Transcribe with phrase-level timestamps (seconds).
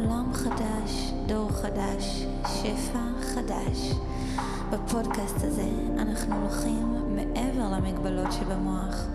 [0.00, 3.92] עולם חדש, דור חדש, שפע חדש.
[4.70, 9.06] בפודקאסט הזה אנחנו הולכים מעבר למגבלות שבמוח,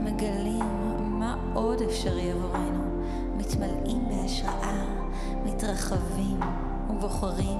[0.00, 0.64] מגלים
[1.00, 3.02] מה עוד אפשרי עבורנו,
[3.36, 4.84] מתמלאים בהשראה,
[5.44, 6.40] מתרחבים
[6.90, 7.58] ובוחרים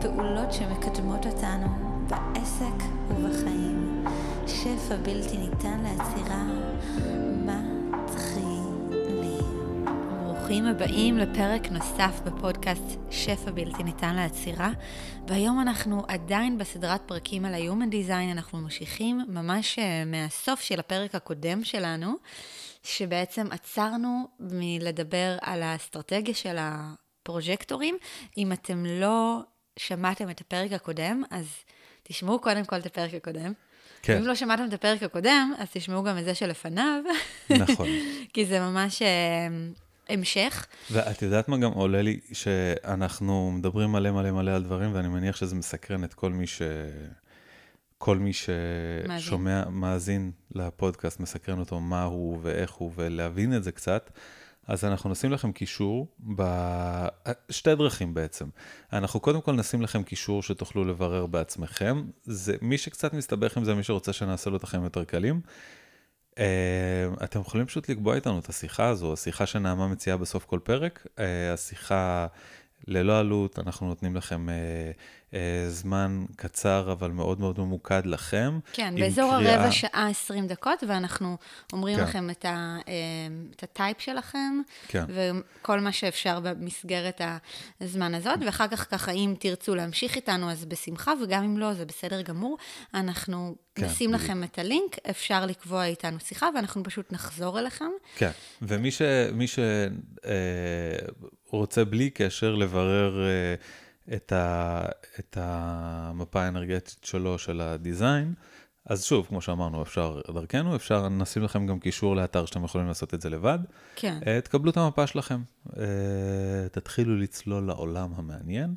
[0.00, 1.66] פעולות שמקדמות אותנו
[2.08, 4.04] בעסק ובחיים.
[4.46, 7.65] שפע בלתי ניתן לעצירה, מתחילים.
[10.56, 14.70] ברוכים הבאים לפרק נוסף בפודקאסט שפע בלתי ניתן לעצירה,
[15.28, 21.14] והיום אנחנו עדיין בסדרת פרקים על ה-Human Design, אנחנו ממשיכים ממש אה, מהסוף של הפרק
[21.14, 22.14] הקודם שלנו,
[22.82, 27.98] שבעצם עצרנו מלדבר על האסטרטגיה של הפרוג'קטורים.
[28.38, 29.40] אם אתם לא
[29.76, 31.46] שמעתם את הפרק הקודם, אז
[32.02, 33.52] תשמעו קודם כל את הפרק הקודם.
[34.02, 34.16] כן.
[34.16, 37.02] אם לא שמעתם את הפרק הקודם, אז תשמעו גם את זה שלפניו.
[37.50, 37.88] נכון.
[38.32, 39.48] כי זה ממש אה,
[40.08, 40.66] המשך.
[40.90, 42.20] ואת יודעת מה גם עולה לי?
[42.32, 46.62] שאנחנו מדברים מלא מלא מלא על דברים, ואני מניח שזה מסקרן את כל מי ש...
[47.98, 54.10] כל מי ששומע, מאזין לפודקאסט, מסקרן אותו מה הוא ואיך הוא, ולהבין את זה קצת.
[54.66, 58.46] אז אנחנו נשים לכם קישור, בשתי דרכים בעצם.
[58.92, 62.04] אנחנו קודם כל נשים לכם קישור שתוכלו לברר בעצמכם.
[62.24, 65.40] זה, מי שקצת מסתבך עם זה, מי שרוצה שנעשה לו את החיים יותר קלים.
[66.36, 66.38] Uh,
[67.24, 71.20] אתם יכולים פשוט לקבוע איתנו את השיחה הזו, השיחה שנעמה מציעה בסוף כל פרק, uh,
[71.54, 72.26] השיחה
[72.88, 75.36] ללא עלות, אנחנו נותנים לכם uh,
[75.68, 78.58] זמן קצר אבל מאוד מאוד ממוקד לכם.
[78.72, 81.36] כן, באזור קריאה- הרבע שעה 20 דקות, ואנחנו
[81.72, 82.02] אומרים כן.
[82.02, 82.92] לכם את, ה, אה,
[83.56, 85.04] את הטייפ שלכם, כן.
[85.08, 87.20] וכל מה שאפשר במסגרת
[87.80, 91.84] הזמן הזאת, ואחר כך ככה, אם תרצו להמשיך איתנו, אז בשמחה, וגם אם לא, זה
[91.86, 92.58] בסדר גמור.
[92.94, 94.22] אנחנו כן, נשים בדיוק.
[94.22, 97.90] לכם את הלינק, אפשר לקבוע איתנו שיחה, ואנחנו פשוט נחזור אליכם.
[98.16, 98.30] כן,
[98.62, 99.02] ומי ש,
[99.46, 99.58] ש,
[100.24, 100.32] אה,
[101.50, 103.54] רוצה בלי קשר לברר אה,
[104.16, 104.82] את, ה,
[105.18, 108.34] את המפה האנרגטית שלו, של הדיזיין,
[108.86, 113.14] אז שוב, כמו שאמרנו, אפשר דרכנו, אפשר, נשים לכם גם קישור לאתר שאתם יכולים לעשות
[113.14, 113.58] את זה לבד.
[113.96, 114.18] כן.
[114.26, 115.42] אה, תקבלו את המפה שלכם,
[115.76, 115.82] אה,
[116.72, 118.74] תתחילו לצלול לעולם המעניין,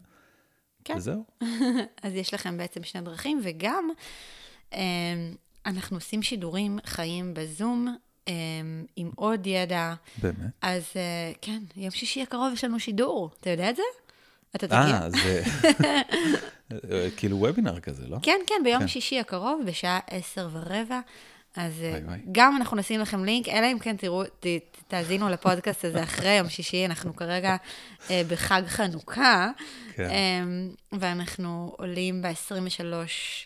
[0.83, 0.97] כן.
[0.97, 1.25] וזהו.
[2.03, 3.89] אז יש לכם בעצם שני דרכים, וגם
[5.65, 7.95] אנחנו עושים שידורים חיים בזום
[8.27, 8.33] אה,
[8.95, 9.93] עם עוד ידע.
[10.21, 10.35] באמת.
[10.61, 13.83] אז אה, כן, יום שישי הקרוב יש לנו שידור, אתה יודע את זה?
[14.55, 14.79] אתה תגיע?
[14.79, 15.43] אה, זה
[16.91, 18.17] אה, כאילו וובינר כזה, לא?
[18.21, 18.87] כן, כן, ביום כן.
[18.87, 20.99] שישי הקרוב, בשעה עשר ורבע.
[21.55, 22.19] אז אה, וואי, וואי.
[22.31, 24.45] גם אנחנו נשים לכם לינק, אלא אם כן תראו, ת,
[24.87, 27.55] תאזינו לפודקאסט הזה אחרי יום שישי, אנחנו כרגע
[28.09, 29.49] אה, בחג חנוכה,
[29.95, 30.03] כן.
[30.09, 32.83] אה, ואנחנו עולים ב-23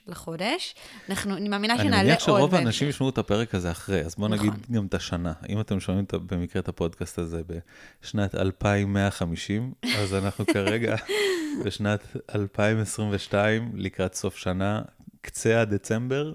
[0.07, 0.75] לחודש.
[1.09, 2.55] אנחנו, אני מאמינה אני שנעלה עוד מניח שרוב.
[2.55, 4.47] האנשים ישמעו את הפרק הזה אחרי, אז בואו נכון.
[4.47, 5.33] נגיד גם את השנה.
[5.49, 7.41] אם אתם שומעים את- במקרה את הפודקאסט הזה
[8.01, 10.95] בשנת 2150, אז אנחנו כרגע
[11.65, 11.99] בשנת
[12.35, 14.81] 2022, לקראת סוף שנה,
[15.21, 16.33] קצה הדצמבר,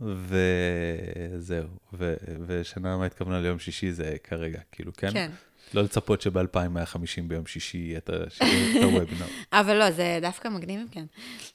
[0.00, 1.68] וזהו.
[1.92, 2.14] ו-
[2.46, 5.10] ושנה מה התכוונה ליום שישי זה כרגע, כאילו, כן?
[5.12, 5.30] כן.
[5.74, 6.98] לא לצפות שב-2150
[7.28, 8.10] ביום שישי יהיה את
[8.82, 9.26] הוובינר.
[9.52, 11.04] אבל לא, זה דווקא מגניב אם כן.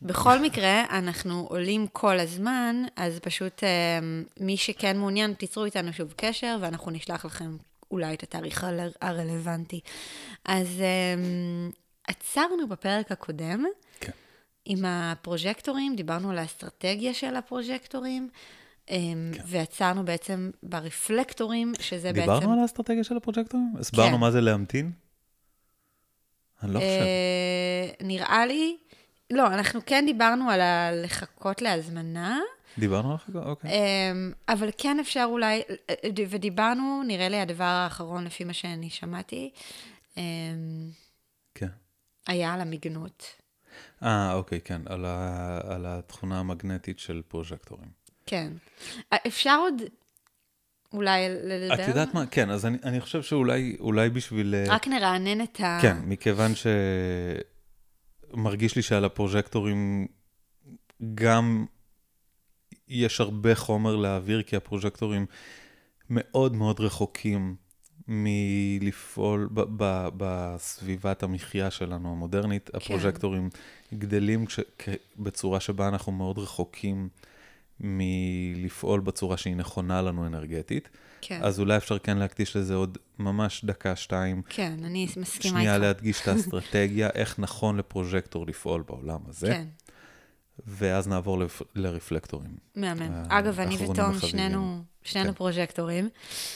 [0.02, 4.00] בכל מקרה, אנחנו עולים כל הזמן, אז פשוט אה,
[4.40, 7.58] מי שכן מעוניין, תיצרו איתנו שוב קשר, ואנחנו נשלח לכם
[7.92, 9.80] אולי את התאריך הר- הרלוונטי.
[10.46, 11.16] אז אה,
[12.08, 13.66] עצרנו בפרק הקודם.
[14.66, 18.30] עם הפרוז'קטורים, דיברנו על האסטרטגיה של הפרוז'קטורים,
[18.90, 18.98] אה,
[19.46, 22.22] ועצרנו בעצם ברפלקטורים, שזה בעצם...
[22.22, 23.74] דיברנו על האסטרטגיה של הפרוז'קטורים?
[23.80, 24.20] הסברנו כן.
[24.20, 24.92] מה זה להמתין?
[26.64, 26.90] אני לא חושב.
[26.90, 28.78] אה, נראה לי,
[29.30, 32.40] לא, אנחנו כן דיברנו על ה- לחכות להזמנה,
[32.78, 33.40] דיברנו על החגה?
[33.40, 33.72] אוקיי.
[33.72, 35.62] אמ, אבל כן אפשר אולי,
[36.30, 39.52] ודיברנו, נראה לי הדבר האחרון, לפי מה שאני שמעתי,
[40.18, 40.22] אמ,
[41.56, 41.68] כן.
[42.28, 43.41] היה על המגנטיות.
[44.04, 47.90] אה, אוקיי, כן, על, ה, על התכונה המגנטית של פרוז'קטורים.
[48.26, 48.54] כן.
[49.14, 49.82] אה, אפשר עוד
[50.94, 51.84] אולי לדבר?
[51.84, 52.26] את יודעת מה?
[52.26, 54.56] כן, אז אני, אני חושב שאולי אולי בשביל...
[54.56, 55.80] אה, רק נרענן את ה...
[55.82, 56.52] כן, מכיוון
[58.34, 60.08] שמרגיש לי שעל הפרוז'קטורים
[61.14, 61.66] גם
[62.88, 65.26] יש הרבה חומר להעביר, כי הפרוז'קטורים
[66.10, 67.56] מאוד מאוד רחוקים
[68.08, 72.70] מלפעול ב- ב- בסביבת המחיה שלנו המודרנית.
[72.70, 72.78] כן.
[72.78, 73.50] הפרוז'קטורים
[73.94, 74.60] גדלים כש,
[75.20, 77.10] בצורה שבה אנחנו מאוד רחוקים
[77.80, 80.90] מלפעול בצורה שהיא נכונה לנו אנרגטית.
[81.22, 84.42] כן, אז אולי אפשר כן להקדיש לזה עוד ממש דקה, שתיים.
[84.50, 85.84] כן, אני מסכימה שנייה איתך.
[85.84, 89.66] להדגיש את האסטרטגיה, איך נכון לפרוז'קטור לפעול בעולם הזה, כן,
[90.68, 91.62] ואז נעבור לפ...
[91.76, 92.52] לרפלקטורים.
[92.76, 93.02] מהמם.
[93.02, 94.20] אה, אגב, אני ותום.
[94.20, 95.34] שנינו, שנינו כן.
[95.34, 96.10] פרוז'קטורים,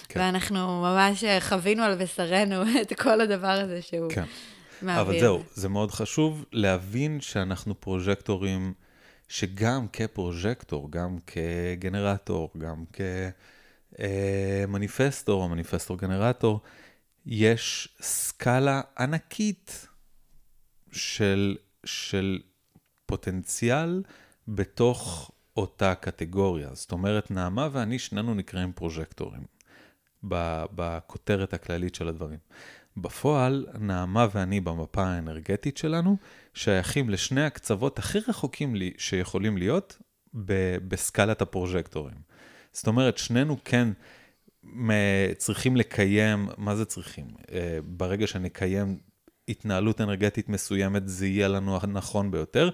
[0.09, 0.19] כן.
[0.19, 4.11] ואנחנו ממש חווינו על בשרנו את כל הדבר הזה שהוא...
[4.11, 4.25] כן.
[4.81, 5.01] מהאוויר.
[5.01, 8.73] אבל זהו, זה מאוד חשוב להבין שאנחנו פרוז'קטורים,
[9.27, 12.83] שגם כ projector, גם כגנרטור, גם
[14.67, 16.61] כ manifestor או manifesting generator,
[17.25, 19.87] יש סקאלה ענקית
[20.91, 22.39] של, של
[23.05, 24.03] פוטנציאל
[24.47, 26.69] בתוך אותה קטגוריה.
[26.73, 29.43] זאת אומרת, נעמה ואני, שנינו נקראים פרוז'קטורים,
[30.23, 32.39] בכותרת הכללית של הדברים.
[32.97, 36.17] בפועל, נעמה ואני במפה האנרגטית שלנו,
[36.53, 39.97] שייכים לשני הקצוות הכי רחוקים לי, שיכולים להיות
[40.87, 42.15] בסקלת הפרוז'קטורים.
[42.71, 43.87] זאת אומרת, שנינו כן
[45.37, 47.25] צריכים לקיים, מה זה צריכים?
[47.51, 48.97] אה, ברגע שנקיים
[49.49, 52.69] התנהלות אנרגטית מסוימת, זה יהיה לנו הנכון ביותר.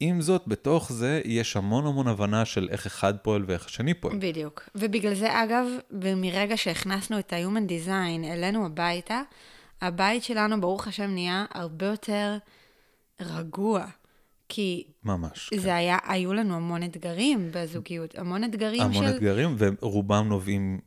[0.00, 4.16] עם זאת, בתוך זה יש המון המון הבנה של איך אחד פועל ואיך השני פועל.
[4.18, 4.68] בדיוק.
[4.74, 5.66] ובגלל זה, אגב,
[6.16, 9.22] מרגע שהכנסנו את ה-Human Design אלינו הביתה,
[9.80, 12.38] הבית שלנו, ברוך השם, נהיה הרבה יותר
[13.20, 13.86] רגוע.
[14.48, 14.84] כי...
[15.04, 15.50] ממש.
[15.54, 15.74] זה כן.
[15.74, 19.00] היה, היו לנו המון אתגרים בזוגיות, המון אתגרים המון של...
[19.00, 20.80] המון אתגרים, ורובם נובעים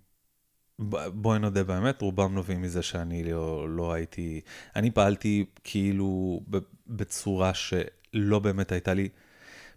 [1.13, 4.41] בואי נודה באמת, רובם נובעים מזה שאני לא, לא הייתי...
[4.75, 6.41] אני פעלתי כאילו
[6.87, 9.09] בצורה שלא באמת הייתה לי...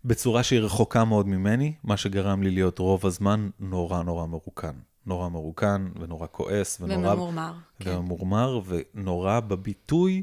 [0.05, 4.75] בצורה שהיא רחוקה מאוד ממני, מה שגרם לי להיות רוב הזמן נורא נורא מרוקן.
[5.11, 7.13] נורא מרוקן ונורא כועס ונורא...
[7.13, 7.53] וממורמר.
[7.81, 7.97] כן.
[7.97, 10.23] וממורמר ונורא בביטוי,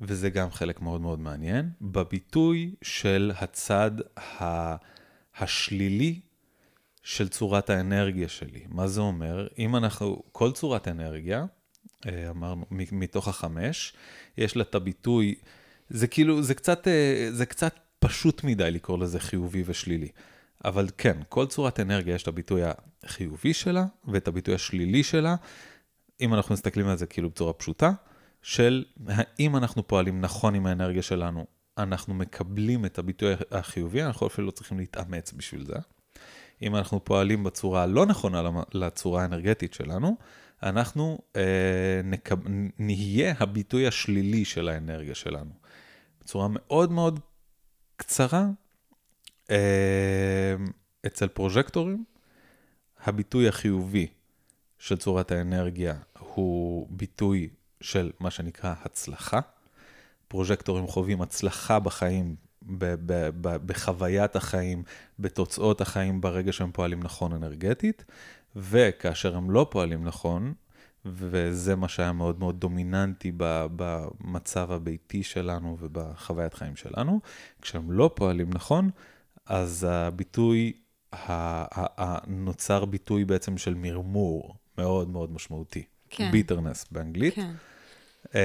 [0.00, 3.90] וזה גם חלק מאוד מאוד מעניין, בביטוי של הצד
[5.36, 6.20] השלילי
[7.02, 8.64] של צורת האנרגיה שלי.
[8.68, 9.46] מה זה אומר?
[9.58, 11.46] אם אנחנו, כל צורת אנרגיה,
[12.06, 13.92] אה, אמרנו, מתוך החמש,
[14.36, 15.34] יש לה את הביטוי,
[15.88, 20.08] זה כאילו, זה קצת, אה, זה קצת פשוט מדי לקרוא לזה חיובי ושלילי.
[20.64, 22.62] אבל כן, כל צורת אנרגיה יש את הביטוי
[23.04, 25.36] החיובי שלה ואת הביטוי השלילי שלה,
[26.20, 27.92] אם אנחנו מסתכלים על זה כאילו בצורה פשוטה,
[28.42, 31.46] של האם אנחנו פועלים נכון עם האנרגיה שלנו,
[31.78, 35.74] אנחנו מקבלים את הביטוי החיובי, אנחנו אפילו לא צריכים להתאמץ בשביל זה.
[36.62, 38.42] אם אנחנו פועלים בצורה הלא נכונה
[38.72, 40.16] לצורה האנרגטית שלנו,
[40.62, 42.36] אנחנו אה, נקב...
[42.78, 45.50] נהיה הביטוי השלילי של האנרגיה שלנו.
[46.20, 47.20] בצורה מאוד מאוד
[47.96, 48.46] קצרה,
[49.50, 50.54] אה,
[51.06, 52.04] אצל פרוז'קטורים,
[53.08, 54.06] הביטוי החיובי
[54.78, 57.48] של צורת האנרגיה הוא ביטוי
[57.80, 59.40] של מה שנקרא הצלחה.
[60.28, 62.36] פרוז'קטורים חווים הצלחה בחיים
[63.66, 64.82] בחוויית החיים,
[65.18, 68.04] בתוצאות החיים ברגע שהם פועלים נכון אנרגטית,
[68.56, 70.54] וכאשר הם לא פועלים נכון,
[71.04, 77.20] וזה מה שהיה מאוד מאוד דומיננטי במצב הביתי שלנו ובחוויית חיים שלנו,
[77.62, 78.90] כשהם לא פועלים נכון,
[79.46, 80.72] אז הביטוי,
[82.26, 85.82] נוצר ביטוי בעצם של מרמור מאוד מאוד משמעותי.
[86.10, 86.30] כן.
[86.30, 87.34] ביטרנס באנגלית.
[87.34, 87.52] כן.
[88.34, 88.40] אמ,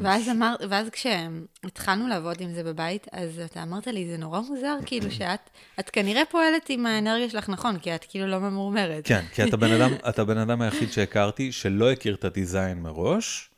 [0.00, 4.76] ואז, אמר, ואז כשהתחלנו לעבוד עם זה בבית, אז אתה אמרת לי, זה נורא מוזר,
[4.86, 5.50] כאילו שאת,
[5.80, 9.06] את כנראה פועלת עם האנרגיה שלך נכון, כי את כאילו לא ממורמרת.
[9.06, 13.50] כן, כי אתה בן אדם, אתה הבן אדם היחיד שהכרתי שלא הכיר את הדיזיין מראש,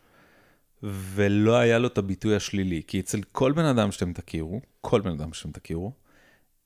[0.82, 2.82] ולא היה לו את הביטוי השלילי.
[2.86, 5.92] כי אצל כל בן אדם שאתם תכירו, כל בן אדם שאתם תכירו,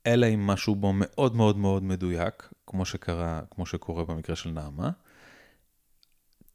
[0.07, 4.91] אלא אם משהו בו מאוד מאוד מאוד מדויק, כמו שקרה, כמו שקורה במקרה של נעמה,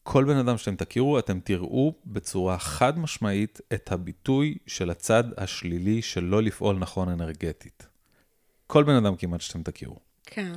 [0.04, 6.02] כל בן אדם שאתם תכירו, אתם תראו בצורה חד משמעית את הביטוי של הצד השלילי
[6.02, 7.88] של לא לפעול נכון אנרגטית.
[8.68, 10.00] כל בן אדם כמעט שאתם תכירו.
[10.24, 10.54] כן.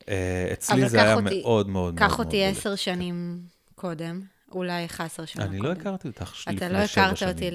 [0.00, 0.06] Uh,
[0.52, 3.42] אצלי זה היה אותי, מאוד מאוד מאוד קח אותי עשר שנים
[3.74, 4.20] קודם,
[4.52, 5.58] אולי 11 שנים קודם.
[5.58, 6.56] אני לא הכרתי אותך לפני שבע שנים.
[6.56, 7.50] אתה לא הכרת אותי.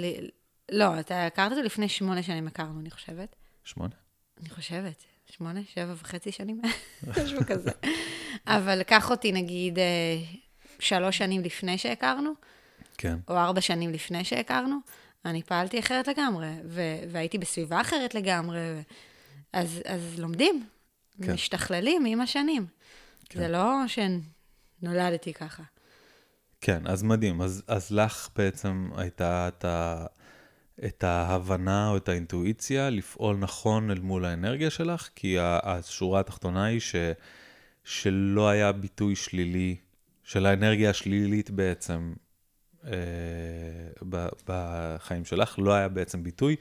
[0.71, 3.35] לא, אתה הכרת אותי לפני שמונה שנים הכרנו, אני חושבת.
[3.63, 3.95] שמונה?
[4.39, 5.03] אני חושבת.
[5.31, 6.61] שמונה, שבע וחצי שנים,
[7.07, 7.71] משהו כזה.
[8.47, 10.17] אבל קח אותי, נגיד, אה,
[10.79, 12.33] שלוש שנים לפני שהכרנו,
[12.97, 13.17] כן.
[13.27, 14.77] או ארבע שנים לפני שהכרנו,
[15.25, 18.81] אני פעלתי אחרת לגמרי, ו- והייתי בסביבה אחרת לגמרי, ו-
[19.53, 20.65] אז, אז לומדים,
[21.23, 21.33] כן.
[21.33, 22.65] משתכללים עם השנים.
[23.29, 23.39] כן.
[23.39, 25.63] זה לא שנולדתי ככה.
[26.61, 27.41] כן, אז מדהים.
[27.41, 30.05] אז, אז לך בעצם הייתה את, ה,
[30.85, 36.79] את ההבנה או את האינטואיציה לפעול נכון אל מול האנרגיה שלך, כי השורה התחתונה היא
[36.79, 36.95] ש,
[37.83, 39.75] שלא היה ביטוי שלילי
[40.23, 42.13] של האנרגיה השלילית בעצם
[42.85, 42.91] אה,
[44.45, 46.55] בחיים שלך, לא היה בעצם ביטוי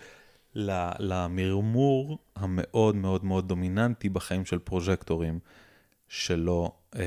[0.98, 5.38] למרמור המאוד מאוד מאוד דומיננטי בחיים של פרוז'קטורים,
[6.08, 7.00] שלא אה,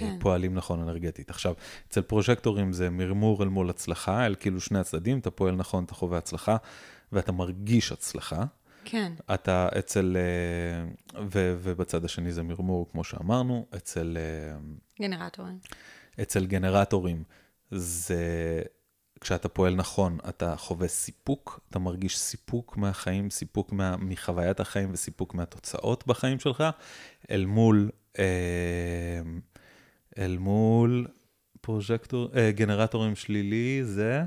[0.00, 0.16] כן.
[0.20, 1.30] פועלים נכון אנרגטית.
[1.30, 1.54] עכשיו,
[1.88, 5.94] אצל פרוז'קטורים זה מרמור אל מול הצלחה, אל כאילו שני הצדדים, אתה פועל נכון, אתה
[5.94, 6.56] חווה הצלחה,
[7.12, 8.44] ואתה מרגיש הצלחה.
[8.84, 9.12] כן.
[9.34, 10.90] אתה אצל, אה,
[11.32, 14.16] ו, ובצד השני זה מרמור, כמו שאמרנו, אצל...
[15.00, 15.58] גנרטורים.
[16.20, 17.24] אצל גנרטורים
[17.70, 18.62] זה
[19.24, 25.34] וכשאתה פועל נכון, אתה חווה סיפוק, אתה מרגיש סיפוק מהחיים, סיפוק מה, מחוויית החיים וסיפוק
[25.34, 26.64] מהתוצאות בחיים שלך,
[27.30, 28.03] אל מול, אה,
[30.18, 31.06] אל מול
[31.60, 34.22] פרוז'קטור, אה, גנרטורים שלילי זה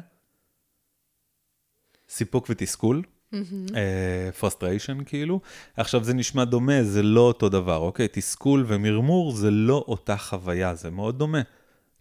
[2.09, 3.03] סיפוק ותסכול.
[4.39, 5.01] frustration mm-hmm.
[5.01, 5.39] uh, כאילו.
[5.77, 8.07] עכשיו זה נשמע דומה, זה לא אותו דבר, אוקיי?
[8.11, 11.41] תסכול ומרמור זה לא אותה חוויה, זה מאוד דומה.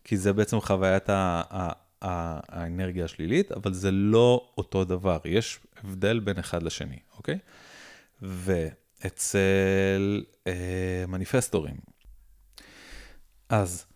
[0.05, 5.59] כי זה בעצם חוויית ה- ה- ה- האנרגיה השלילית, אבל זה לא אותו דבר, יש
[5.83, 7.39] הבדל בין אחד לשני, אוקיי?
[9.05, 10.49] ואצל uh,
[11.09, 11.77] מניפסטורים,
[13.49, 13.87] אז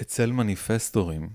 [0.00, 1.28] אצל מניפסטורים,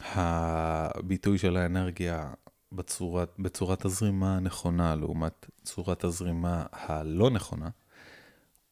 [0.00, 2.32] הביטוי של האנרגיה
[2.72, 7.68] בצורת, בצורת הזרימה הנכונה לעומת צורת הזרימה הלא נכונה,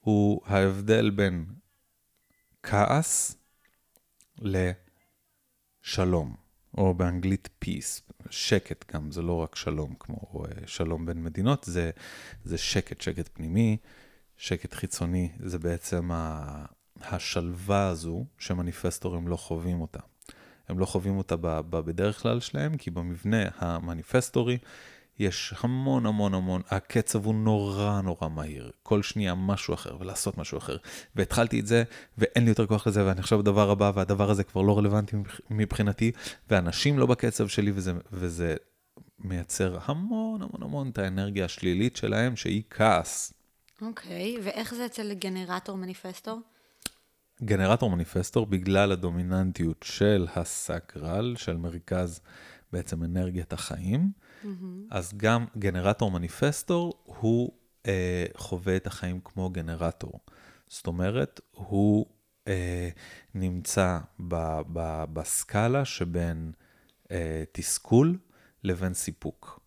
[0.00, 1.47] הוא ההבדל בין
[2.62, 3.37] כעס
[4.38, 6.37] לשלום,
[6.79, 11.91] או באנגלית peace, שקט גם, זה לא רק שלום כמו אה, שלום בין מדינות, זה,
[12.45, 13.76] זה שקט, שקט פנימי,
[14.37, 16.11] שקט חיצוני, זה בעצם
[17.00, 20.00] השלווה הזו שמניפסטורים לא חווים אותה.
[20.69, 21.37] הם לא חווים אותה
[21.71, 24.59] בדרך כלל שלהם, כי במבנה המניפסטורי
[25.19, 30.59] יש המון המון המון, הקצב הוא נורא נורא מהיר, כל שנייה משהו אחר ולעשות משהו
[30.59, 30.76] אחר.
[31.16, 31.83] והתחלתי את זה,
[32.19, 35.16] ואין לי יותר כוח לזה, ואני עכשיו בדבר הבא, והדבר הזה כבר לא רלוונטי
[35.50, 36.12] מבחינתי,
[36.50, 38.57] ואנשים לא בקצב שלי, וזה, וזה
[39.19, 43.33] מייצר המון המון המון את האנרגיה השלילית שלהם, שהיא כעס.
[43.83, 46.40] אוקיי, okay, ואיך זה אצל גנרטור מניפסטור?
[47.45, 52.21] גנרטור מניפסטור, בגלל הדומיננטיות של הסקרל, של מרכז
[52.73, 54.11] בעצם אנרגיית החיים,
[54.42, 54.87] mm-hmm.
[54.90, 57.52] אז גם גנרטור מניפסטור, הוא
[57.87, 60.20] אה, חווה את החיים כמו גנרטור.
[60.68, 62.06] זאת אומרת, הוא
[62.49, 62.88] אה,
[63.34, 66.52] נמצא ב, ב, בסקאלה שבין
[67.11, 68.18] אה, תסכול
[68.64, 69.61] לבין סיפוק.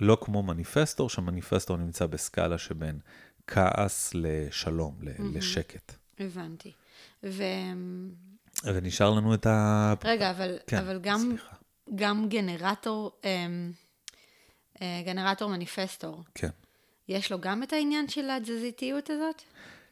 [0.00, 2.98] לא כמו מניפסטור, שמניפסטור נמצא בסקאלה שבין
[3.46, 5.22] כעס לשלום, mm-hmm.
[5.22, 5.92] לשקט.
[6.18, 6.72] הבנתי.
[7.22, 7.42] ו...
[8.64, 9.94] ונשאר לנו את ה...
[10.04, 11.36] רגע, אבל, כן, אבל גם,
[11.94, 13.72] גם גנרטור, אמ,
[15.04, 16.22] גנרטור מניפסטור.
[16.34, 16.50] כן.
[17.08, 19.42] יש לו גם את העניין של התזזיתיות הזאת?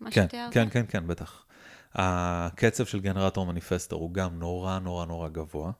[0.00, 0.52] מה כן, שתיארת?
[0.52, 1.44] כן, כן, כן, בטח.
[1.94, 5.72] הקצב של גנרטור מניפסטור הוא גם נורא נורא נורא גבוה.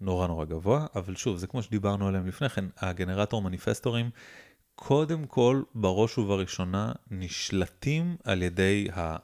[0.00, 4.10] נורא נורא גבוה, אבל שוב, זה כמו שדיברנו עליהם לפני כן, הגנרטור מניפסטורים,
[4.74, 9.16] קודם כל, בראש ובראשונה, נשלטים על ידי ה...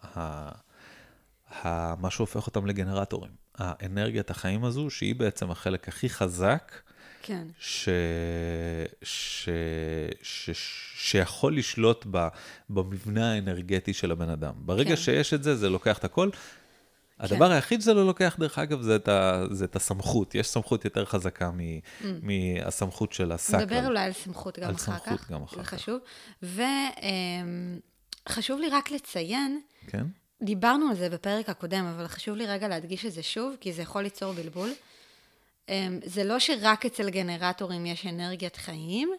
[1.64, 3.33] ה מה שהופך אותם לגנרטורים.
[3.54, 6.73] האנרגיית החיים הזו, שהיא בעצם החלק הכי חזק,
[7.23, 7.47] כן.
[7.59, 7.89] ש...
[9.03, 9.49] ש...
[10.23, 10.50] ש...
[10.95, 12.29] שיכול לשלוט ב...
[12.71, 14.53] במבנה האנרגטי של הבן אדם.
[14.57, 14.97] ברגע כן.
[14.97, 16.31] שיש את זה, זה לוקח את הכל.
[17.21, 17.53] הדבר כן.
[17.53, 20.35] היחיד שזה לא לוקח, דרך אגב, זה את, ה, זה את הסמכות.
[20.35, 22.05] יש סמכות יותר חזקה מ, mm.
[22.23, 23.59] מהסמכות של הסקל.
[23.59, 25.09] נדבר אולי על סמכות גם על אחר כך.
[25.09, 25.71] על סמכות גם אחר כך.
[25.71, 25.99] זה חשוב.
[28.29, 30.07] וחשוב אמ, לי רק לציין, כן?
[30.43, 33.83] דיברנו על זה בפרק הקודם, אבל חשוב לי רגע להדגיש את זה שוב, כי זה
[33.83, 34.71] יכול ליצור בלבול.
[35.71, 39.11] אמ, זה לא שרק אצל גנרטורים יש אנרגיית חיים.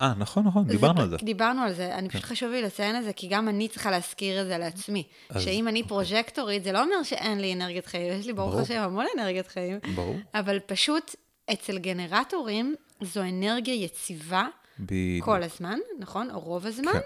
[0.00, 1.16] אה, נכון, נכון, דיברנו זה, על זה.
[1.16, 2.18] דיברנו על זה, אני כן.
[2.18, 5.02] פשוט חשוב לי לציין את זה, כי גם אני צריכה להזכיר את זה לעצמי.
[5.28, 5.42] אז...
[5.42, 9.06] שאם אני פרוז'קטורית, זה לא אומר שאין לי אנרגיית חיים, יש לי ברוך השם המון
[9.18, 9.78] אנרגיית חיים.
[9.94, 10.16] ברור.
[10.34, 11.14] אבל פשוט
[11.52, 14.46] אצל גנרטורים זו אנרגיה יציבה.
[14.78, 15.24] בדיוק.
[15.24, 16.30] כל הזמן, נכון?
[16.30, 16.92] או רוב הזמן.
[16.92, 16.98] כן.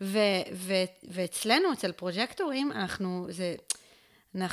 [0.00, 0.18] ו-
[0.52, 3.54] ו- ואצלנו, אצל פרוג'קטורים, אנחנו, זה,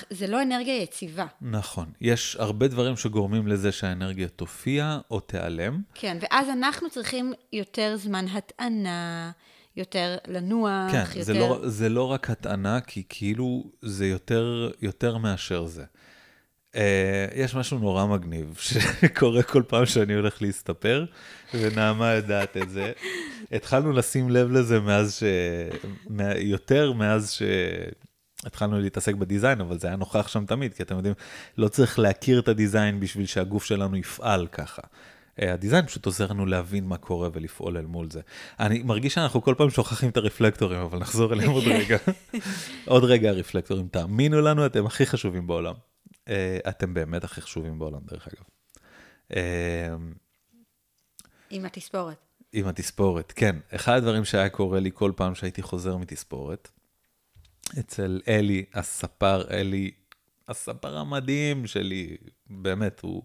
[0.10, 1.26] זה לא אנרגיה יציבה.
[1.42, 1.92] נכון.
[2.02, 5.82] יש הרבה דברים שגורמים לזה שהאנרגיה תופיע או תיעלם.
[5.94, 9.32] כן, ואז אנחנו צריכים יותר זמן הטענה,
[9.76, 11.24] יותר לנוח, כן, יותר...
[11.24, 15.84] זה לא, זה לא רק הטענה, כי כאילו זה יותר, יותר מאשר זה.
[16.72, 16.76] Uh,
[17.36, 21.06] יש משהו נורא מגניב שקורה כל פעם שאני הולך להסתפר,
[21.54, 22.92] ונעמה יודעת את זה.
[23.52, 25.24] התחלנו לשים לב לזה מאז ש...
[26.38, 27.32] יותר מאז
[28.44, 31.14] שהתחלנו להתעסק בדיזיין, אבל זה היה נוכח שם תמיד, כי אתם יודעים,
[31.58, 34.82] לא צריך להכיר את הדיזיין בשביל שהגוף שלנו יפעל ככה.
[34.82, 38.22] Uh, הדיזיין פשוט עוזר לנו להבין מה קורה ולפעול אל מול זה.
[38.60, 41.98] אני מרגיש שאנחנו כל פעם שוכחים את הרפלקטורים, אבל נחזור אליהם עוד רגע.
[42.86, 45.74] עוד רגע הרפלקטורים, תאמינו לנו, אתם הכי חשובים בעולם.
[46.28, 48.44] אה, אתם באמת הכי חשובים בעולם, דרך אגב.
[49.36, 49.96] אה,
[51.50, 52.18] עם התספורת.
[52.54, 53.56] עם התספורת, כן.
[53.76, 56.72] אחד הדברים שהיה קורה לי כל פעם שהייתי חוזר מתספורת,
[57.80, 59.92] אצל אלי, הספר, אלי,
[60.48, 62.18] הספר המדהים שלי,
[62.50, 63.24] באמת, הוא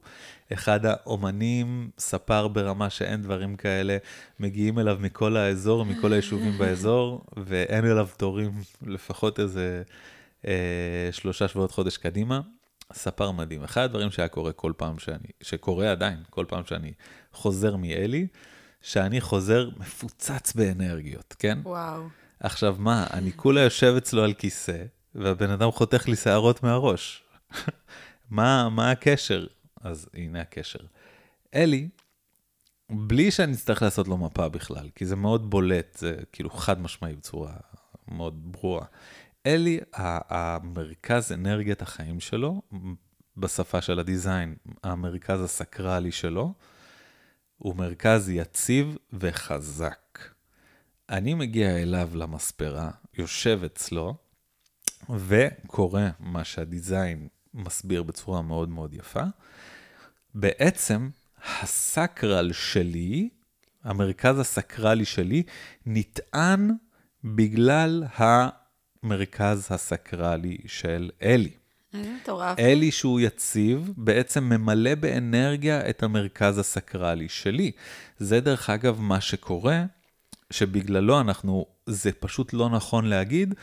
[0.53, 3.97] אחד האומנים, ספר ברמה שאין דברים כאלה,
[4.41, 8.53] מגיעים אליו מכל האזור, מכל היישובים באזור, ואין אליו תורים
[8.87, 9.83] לפחות איזה
[10.47, 12.41] אה, שלושה שבועות חודש קדימה.
[12.93, 13.65] ספר מדהים.
[13.65, 16.93] אחד הדברים שהיה קורה כל פעם שאני, שקורה עדיין, כל פעם שאני
[17.33, 18.27] חוזר מאלי,
[18.83, 21.59] שאני חוזר מפוצץ באנרגיות, כן?
[21.63, 22.03] וואו.
[22.41, 27.23] עכשיו מה, אני כולה יושב אצלו על כיסא, והבן אדם חותך לי שערות מהראש.
[28.31, 29.47] מה, מה הקשר?
[29.81, 30.79] אז הנה הקשר.
[31.55, 31.89] אלי,
[32.91, 37.15] בלי שאני אצטרך לעשות לו מפה בכלל, כי זה מאוד בולט, זה כאילו חד משמעי
[37.15, 37.53] בצורה
[38.09, 38.87] מאוד ברורה.
[39.47, 42.63] אלי, המרכז אנרגיית החיים שלו,
[43.37, 46.55] בשפה של הדיזיין, המרכז הסקרלי שלו,
[47.59, 50.19] הוא מרכז יציב וחזק.
[51.11, 54.15] אני מגיע אליו למספרה, יושב אצלו,
[55.17, 59.23] וקורא מה שהדיזיין מסביר בצורה מאוד מאוד יפה.
[60.35, 61.09] בעצם,
[61.63, 63.29] הסקרל שלי,
[63.85, 65.43] המרכז הסקרלי שלי,
[65.87, 66.71] נטען
[67.25, 71.53] בגלל המרכז הסקרלי של אלי.
[71.95, 72.59] מטורף.
[72.59, 77.73] אלי שהוא יציב, בעצם ממלא באנרגיה את המרכז הסקרלי שלי.
[78.19, 79.85] זה דרך אגב מה שקורה,
[80.51, 83.55] שבגללו אנחנו, זה פשוט לא נכון להגיד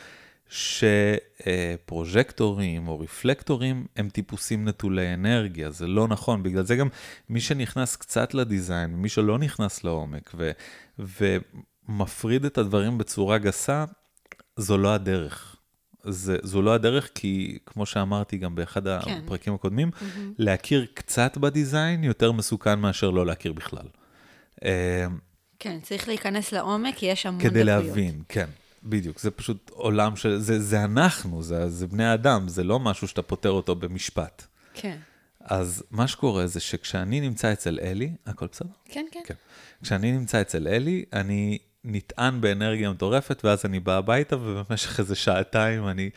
[0.48, 6.88] שפרוז'קטורים או רפלקטורים הם טיפוסים נטולי אנרגיה, זה לא נכון, בגלל זה גם
[7.28, 10.50] מי שנכנס קצת לדיזיין, מי שלא נכנס לעומק ו,
[11.88, 13.84] ומפריד את הדברים בצורה גסה,
[14.56, 15.56] זו לא הדרך.
[16.06, 19.20] זה, זו לא הדרך, כי כמו שאמרתי גם באחד כן.
[19.24, 20.18] הפרקים הקודמים, mm-hmm.
[20.38, 23.86] להכיר קצת בדיזיין יותר מסוכן מאשר לא להכיר בכלל.
[25.64, 27.52] כן, צריך להיכנס לעומק, כי יש המון דקויות.
[27.52, 28.46] כדי להבין, כן.
[28.82, 30.38] בדיוק, זה פשוט עולם של...
[30.38, 34.42] זה, זה אנחנו, זה, זה בני אדם, זה לא משהו שאתה פותר אותו במשפט.
[34.74, 34.96] כן.
[35.40, 38.68] אז מה שקורה זה שכשאני נמצא אצל אלי, הכל בסדר?
[38.84, 39.20] כן, כן.
[39.26, 39.34] כן.
[39.82, 45.88] כשאני נמצא אצל אלי, אני נטען באנרגיה מטורפת, ואז אני בא הביתה, ובמשך איזה שעתיים
[45.88, 46.10] אני,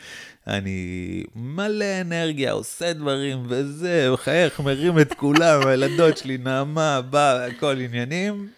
[0.48, 7.80] אני מלא אנרגיה, עושה דברים, וזה, מחייך, מרים את כולם, הילדות שלי, נעמה, בא, הכל
[7.80, 8.57] עניינים,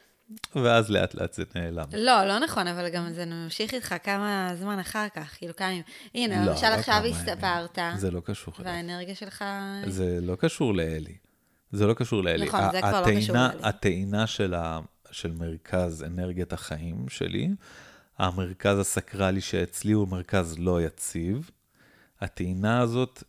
[0.56, 1.86] ואז לאט לאט זה נעלם.
[1.94, 5.84] לא, לא נכון, אבל גם זה ממשיך איתך כמה זמן אחר כך, כאילו כמה ימים.
[6.16, 7.78] הנה, לא, למשל לא עכשיו הסתפרת.
[7.98, 8.54] זה לא קשור.
[8.60, 9.46] והאנרגיה שלך...
[9.88, 11.18] זה לא קשור לאלי.
[11.72, 12.46] זה לא קשור לאלי.
[12.46, 13.60] נכון, זה כבר לא קשור לאלי.
[13.64, 14.80] הטעינה של, ה,
[15.12, 17.50] של מרכז אנרגיית החיים שלי,
[18.18, 21.50] המרכז הסקרלי שאצלי הוא מרכז לא יציב,
[22.22, 23.24] הטעינה הזאת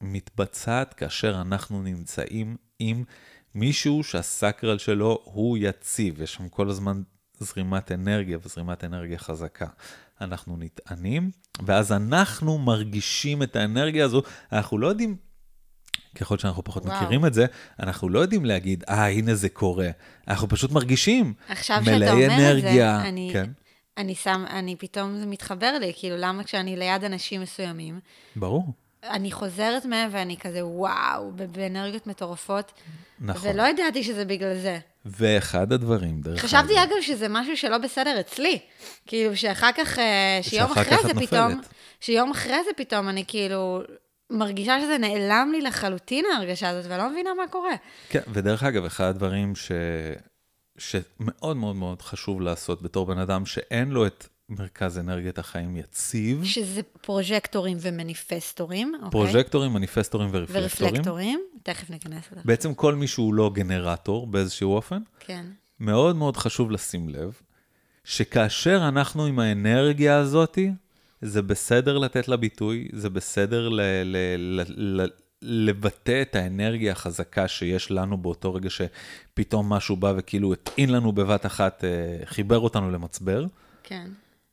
[0.00, 3.04] מתבצעת כאשר אנחנו נמצאים עם
[3.54, 7.02] מישהו שהסקרל שלו הוא יציב, יש שם כל הזמן
[7.38, 9.66] זרימת אנרגיה וזרימת אנרגיה חזקה.
[10.20, 11.30] אנחנו נטענים,
[11.66, 15.16] ואז אנחנו מרגישים את האנרגיה הזו, אנחנו לא יודעים,
[16.14, 16.96] ככל שאנחנו פחות וואו.
[16.96, 17.46] מכירים את זה,
[17.80, 19.88] אנחנו לא יודעים להגיד, אה, הנה זה קורה.
[20.28, 22.96] אנחנו פשוט מרגישים עכשיו שאתה אומר אנרגיה.
[22.96, 23.50] את זה, אני, כן?
[23.96, 28.00] אני שם, אני פתאום, זה מתחבר לי, כאילו, למה כשאני ליד אנשים מסוימים,
[28.36, 28.72] ברור.
[29.04, 32.72] אני חוזרת מהם ואני כזה, וואו, באנרגיות מטורפות.
[33.20, 33.50] נכון.
[33.50, 34.78] ולא ידעתי שזה בגלל זה.
[35.04, 36.42] ואחד הדברים, דרך אגב...
[36.42, 38.58] חשבתי אגב שזה משהו שלא בסדר אצלי.
[39.06, 41.60] כאילו, שאחר כך, אה, שיום אחרי זה פתאום,
[42.00, 43.82] שיום אחרי זה פתאום אני כאילו
[44.30, 47.74] מרגישה שזה נעלם לי לחלוטין ההרגשה הזאת, ולא מבינה מה קורה.
[48.08, 49.72] כן, ודרך אגב, אחד הדברים ש...
[50.78, 56.44] שמאוד מאוד מאוד חשוב לעשות בתור בן אדם שאין לו את מרכז אנרגיית החיים יציב.
[56.44, 59.10] שזה פרוז'קטורים ומניפסטורים, אוקיי?
[59.10, 60.64] פרוז'קטורים, מניפסטורים ורפלקטורים.
[60.64, 62.40] ורפלקטורים, תכף ניכנס לזה.
[62.44, 64.98] בעצם כל מי שהוא לא גנרטור באיזשהו אופן.
[65.20, 65.46] כן.
[65.80, 67.32] מאוד מאוד חשוב לשים לב,
[68.04, 70.70] שכאשר אנחנו עם האנרגיה הזאתי,
[71.22, 75.08] זה בסדר לתת לה ביטוי, זה בסדר ל- ל- ל- ל-
[75.42, 81.46] לבטא את האנרגיה החזקה שיש לנו באותו רגע שפתאום משהו בא וכאילו הטעין לנו בבת
[81.46, 83.44] אחת, אה, חיבר אותנו למצבר.
[83.82, 84.10] כן.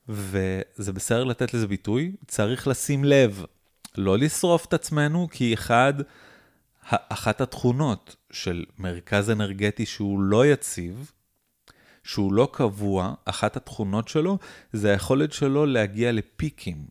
[0.09, 3.45] וזה בסדר לתת לזה ביטוי, צריך לשים לב,
[3.97, 5.93] לא לשרוף את עצמנו, כי אחד,
[6.89, 11.11] אחת התכונות של מרכז אנרגטי שהוא לא יציב,
[12.03, 14.37] שהוא לא קבוע, אחת התכונות שלו
[14.73, 16.85] זה היכולת שלו להגיע לפיקים.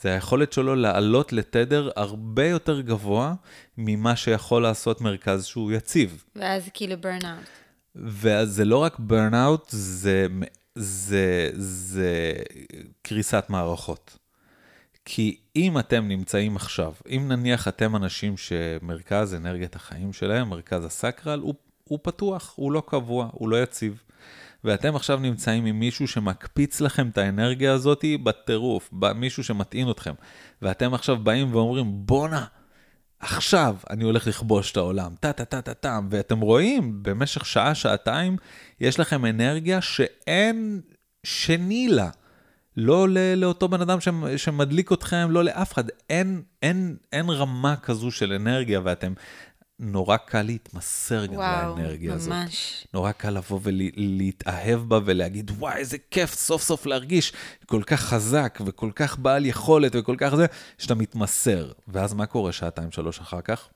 [0.00, 3.34] זה היכולת שלו לעלות לתדר הרבה יותר גבוה
[3.78, 6.24] ממה שיכול לעשות מרכז שהוא יציב.
[6.36, 7.46] ואז כאילו ברנאוט.
[7.94, 10.26] ואז זה לא רק ברנאוט, זה
[10.76, 12.32] זה, זה
[13.02, 14.18] קריסת מערכות.
[15.04, 21.40] כי אם אתם נמצאים עכשיו, אם נניח אתם אנשים שמרכז אנרגיית החיים שלהם, מרכז הסקרל,
[21.40, 24.02] הוא, הוא פתוח, הוא לא קבוע, הוא לא יציב.
[24.64, 30.14] ואתם עכשיו נמצאים עם מישהו שמקפיץ לכם את האנרגיה הזאת בטירוף, מישהו שמטעין אתכם,
[30.62, 32.44] ואתם עכשיו באים ואומרים, בואנה,
[33.20, 38.36] עכשיו אני הולך לכבוש את העולם, טה-טה-טה-טה-טם, ואתם רואים, במשך שעה, שעתיים,
[38.80, 40.80] יש לכם אנרגיה שאין
[41.24, 42.10] שני לה.
[42.76, 43.98] לא לאותו בן אדם
[44.36, 45.84] שמדליק אתכם, לא לאף אחד.
[46.10, 49.12] אין, אין, אין רמה כזו של אנרגיה, ואתם...
[49.78, 52.20] נורא קל להתמסר גם וואו, לאנרגיה ממש.
[52.20, 52.32] הזאת.
[52.32, 52.86] וואו, ממש.
[52.94, 57.32] נורא קל לבוא ולהתאהב ולה, בה ולהגיד, וואי, איזה כיף סוף סוף להרגיש
[57.66, 60.46] כל כך חזק וכל כך בעל יכולת וכל כך זה,
[60.78, 61.72] שאתה מתמסר.
[61.88, 63.68] ואז מה קורה שעתיים, שלוש אחר כך?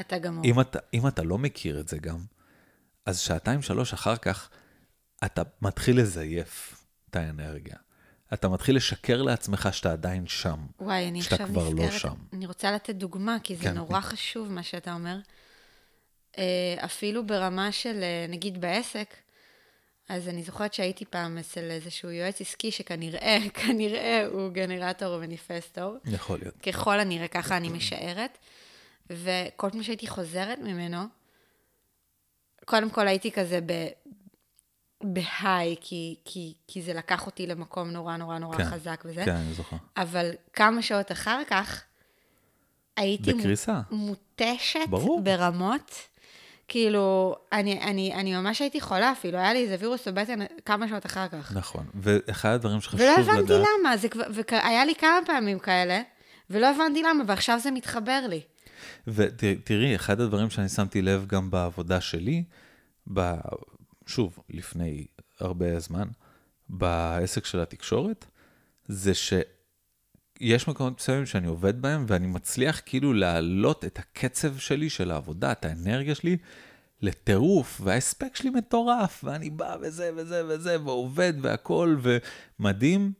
[0.00, 0.44] אתה גמור.
[0.44, 2.18] אם אתה, אם אתה לא מכיר את זה גם,
[3.06, 4.50] אז שעתיים, שלוש אחר כך,
[5.24, 7.76] אתה מתחיל לזייף את האנרגיה.
[8.34, 10.66] אתה מתחיל לשקר לעצמך שאתה עדיין שם.
[10.80, 12.14] וואי, אני עכשיו נזכרת, לא שם.
[12.32, 14.06] אני רוצה לתת דוגמה, כי זה כן, נורא כן.
[14.06, 15.16] חשוב מה שאתה אומר.
[16.38, 19.14] אה, אפילו ברמה של, אה, נגיד בעסק,
[20.08, 25.96] אז אני זוכרת שהייתי פעם אצל איזשהו יועץ עסקי שכנראה, כנראה הוא גנרטור ומניפסטור.
[26.04, 26.54] יכול להיות.
[26.56, 28.38] ככל הנראה, ככה אני משערת.
[29.10, 30.98] וכל פעם שהייתי חוזרת ממנו,
[32.64, 33.72] קודם כל הייתי כזה ב...
[35.02, 39.24] בהיי, כי, כי, כי זה לקח אותי למקום נורא נורא נורא כן, חזק וזה.
[39.24, 39.76] כן, אני זוכר.
[39.96, 41.82] אבל כמה שעות אחר כך,
[42.96, 43.80] הייתי בקריסה.
[43.90, 45.20] מותשת ברור.
[45.22, 45.92] ברמות.
[46.68, 51.06] כאילו, אני, אני, אני ממש הייתי חולה אפילו, היה לי איזה וירוס בבטן כמה שעות
[51.06, 51.52] אחר כך.
[51.56, 53.18] נכון, ואחד הדברים שחשוב לדעת...
[53.18, 53.66] ולא הבנתי לדעת...
[53.80, 56.02] למה, זה כבר, והיה לי כמה פעמים כאלה,
[56.50, 58.40] ולא הבנתי למה, ועכשיו זה מתחבר לי.
[59.06, 62.44] ותראי, אחד הדברים שאני שמתי לב גם בעבודה שלי,
[63.14, 63.34] ב,
[64.06, 65.06] שוב, לפני
[65.40, 66.08] הרבה זמן,
[66.68, 68.24] בעסק של התקשורת,
[68.86, 75.10] זה שיש מקומות מסוימים שאני עובד בהם, ואני מצליח כאילו להעלות את הקצב שלי של
[75.10, 76.36] העבודה, את האנרגיה שלי,
[77.00, 83.12] לטירוף, וההספק שלי מטורף, ואני בא וזה וזה וזה, ועובד והכול, ומדהים.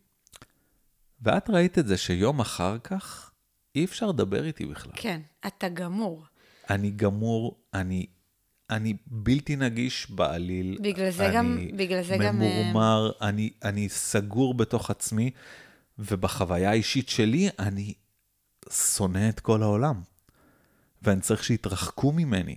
[1.22, 3.30] ואת ראית את זה שיום אחר כך,
[3.74, 4.92] אי אפשר לדבר איתי בכלל.
[4.96, 6.24] כן, אתה גמור.
[6.70, 8.06] אני גמור, אני
[8.76, 10.78] אני בלתי נגיש בעליל.
[10.80, 11.58] בגלל זה אני גם...
[11.76, 12.38] בגלל זה גם...
[12.38, 15.30] ממורמר, אני, אני סגור בתוך עצמי,
[15.98, 17.94] ובחוויה האישית שלי, אני
[18.72, 20.00] שונא את כל העולם.
[21.02, 22.56] ואני צריך שיתרחקו ממני.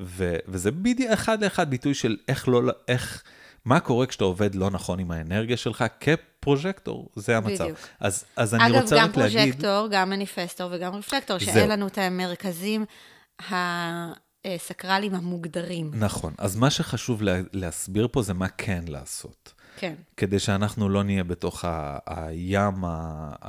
[0.00, 2.60] ו, וזה בדיוק אחד לאחד ביטוי של איך לא...
[2.88, 3.22] איך...
[3.64, 7.64] מה קורה כשאתה עובד לא נכון עם האנרגיה שלך כפרוז'קטור, זה המצב.
[7.64, 7.78] בדיוק.
[8.00, 9.38] אז, אז אני רוצה רק להגיד...
[9.38, 12.84] אגב, גם פרוז'קטור, גם מניפסטור וגם רפלקטור, שאין לנו את המרכזים
[14.44, 15.90] הסקרליים המוגדרים.
[15.94, 16.34] נכון.
[16.38, 19.52] אז מה שחשוב לה, להסביר פה זה מה כן לעשות.
[19.76, 19.94] כן.
[20.16, 22.74] כדי שאנחנו לא נהיה בתוך ה, הים,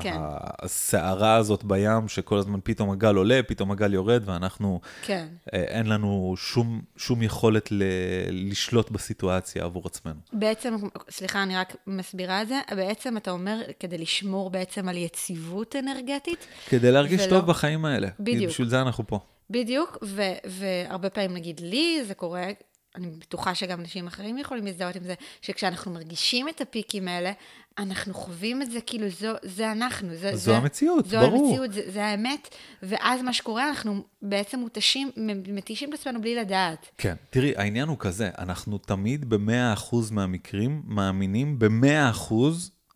[0.02, 0.18] כן.
[0.62, 5.28] הסערה הזאת בים, שכל הזמן פתאום הגל עולה, פתאום הגל יורד, ואנחנו, כן.
[5.54, 7.84] אה, אין לנו שום, שום יכולת ל,
[8.30, 10.20] לשלוט בסיטואציה עבור עצמנו.
[10.34, 10.76] בעצם,
[11.10, 16.48] סליחה, אני רק מסבירה את זה, בעצם אתה אומר, כדי לשמור בעצם על יציבות אנרגטית.
[16.70, 17.30] כדי להרגיש ולא...
[17.30, 18.08] טוב בחיים האלה.
[18.20, 18.52] בדיוק.
[18.52, 19.20] בשביל זה אנחנו פה.
[19.50, 22.52] בדיוק, ו- והרבה פעמים נגיד לי זה קורה,
[22.96, 27.32] אני בטוחה שגם אנשים אחרים יכולים להזדהות עם זה, שכשאנחנו מרגישים את הפיקים האלה,
[27.78, 30.16] אנחנו חווים את זה כאילו זו, זה אנחנו.
[30.16, 31.38] זה, זו זה, המציאות, זו ברור.
[31.38, 35.12] זו המציאות, זה, זה האמת, ואז מה שקורה, אנחנו בעצם מותשים,
[35.48, 36.90] מתישים את עצמנו בלי לדעת.
[36.98, 42.34] כן, תראי, העניין הוא כזה, אנחנו תמיד ב-100% מהמקרים מאמינים ב-100%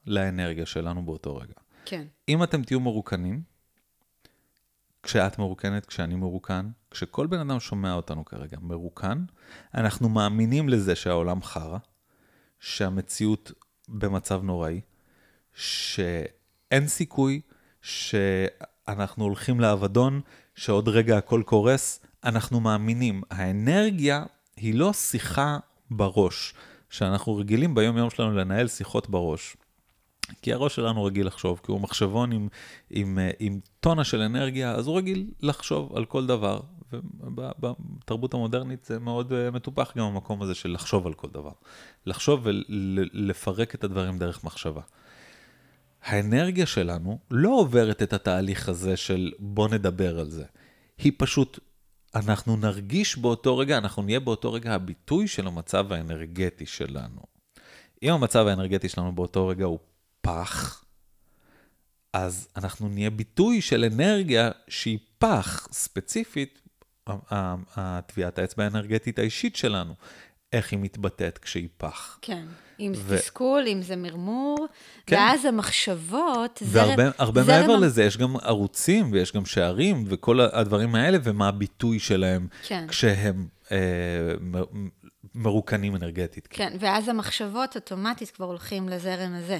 [0.05, 1.53] לאנרגיה שלנו באותו רגע.
[1.85, 2.03] כן.
[2.29, 3.41] אם אתם תהיו מרוקנים,
[5.07, 9.25] כשאת מרוקנת, כשאני מרוקן, כשכל בן אדם שומע אותנו כרגע מרוקן,
[9.75, 11.77] אנחנו מאמינים לזה שהעולם חרא,
[12.59, 13.51] שהמציאות
[13.89, 14.81] במצב נוראי,
[15.53, 17.41] שאין סיכוי
[17.81, 20.21] שאנחנו הולכים לאבדון,
[20.55, 23.21] שעוד רגע הכל קורס, אנחנו מאמינים.
[23.31, 25.57] האנרגיה היא לא שיחה
[25.91, 26.53] בראש,
[26.89, 29.57] שאנחנו רגילים ביום יום שלנו לנהל שיחות בראש.
[30.41, 32.47] כי הראש שלנו רגיל לחשוב, כי הוא מחשבון עם,
[32.89, 36.59] עם, אה, עם טונה של אנרגיה, אז הוא רגיל לחשוב על כל דבר.
[36.91, 41.51] ובתרבות המודרנית זה מאוד אה, מטופח גם המקום הזה של לחשוב על כל דבר.
[42.05, 44.81] לחשוב ולפרק את הדברים דרך מחשבה.
[46.03, 50.45] האנרגיה שלנו לא עוברת את התהליך הזה של בוא נדבר על זה.
[50.97, 51.59] היא פשוט,
[52.15, 57.21] אנחנו נרגיש באותו רגע, אנחנו נהיה באותו רגע הביטוי של המצב האנרגטי שלנו.
[58.03, 59.79] אם המצב האנרגטי שלנו באותו רגע הוא
[60.27, 60.83] פח,
[62.13, 66.61] אז אנחנו נהיה ביטוי של אנרגיה שהיא פח, ספציפית,
[67.75, 69.93] הטביעת האצבע האנרגטית האישית שלנו,
[70.53, 72.19] איך היא מתבטאת כשהיא פח.
[72.21, 72.45] כן,
[72.79, 73.17] אם זה ו...
[73.17, 74.67] תסכול, אם זה מרמור,
[75.05, 75.15] כן.
[75.15, 77.11] ואז המחשבות, והרבה זרם...
[77.17, 77.61] הרבה זרם...
[77.61, 82.87] מעבר לזה, יש גם ערוצים ויש גם שערים וכל הדברים האלה, ומה הביטוי שלהם כן.
[82.87, 83.77] כשהם אה,
[85.35, 86.47] מרוקנים אנרגטית.
[86.49, 89.57] כן, ואז המחשבות אוטומטית כבר הולכים לזרם הזה.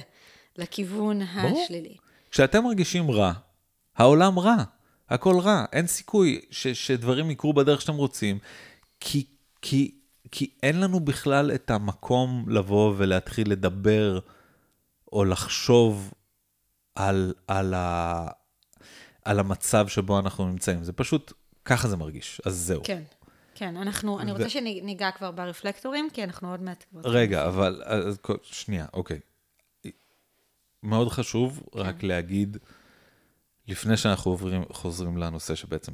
[0.58, 1.62] לכיוון ברור.
[1.64, 1.96] השלילי.
[2.30, 3.32] כשאתם מרגישים רע,
[3.96, 4.64] העולם רע,
[5.08, 8.38] הכל רע, אין סיכוי ש, שדברים יקרו בדרך שאתם רוצים,
[9.00, 9.26] כי,
[9.62, 9.94] כי,
[10.30, 14.18] כי אין לנו בכלל את המקום לבוא ולהתחיל לדבר
[15.12, 16.12] או לחשוב
[16.94, 18.26] על, על, ה,
[19.24, 20.84] על המצב שבו אנחנו נמצאים.
[20.84, 21.32] זה פשוט,
[21.64, 22.80] ככה זה מרגיש, אז זהו.
[22.84, 23.02] כן.
[23.54, 24.20] כן, אנחנו.
[24.20, 26.84] אני רוצה שניגע כבר ברפלקטורים, כי אנחנו עוד מעט...
[27.04, 29.20] רגע, אבל, אז, שנייה, אוקיי.
[30.82, 31.78] מאוד חשוב כן.
[31.78, 32.56] רק להגיד,
[33.68, 35.92] לפני שאנחנו עוברים, חוזרים לנושא שבעצם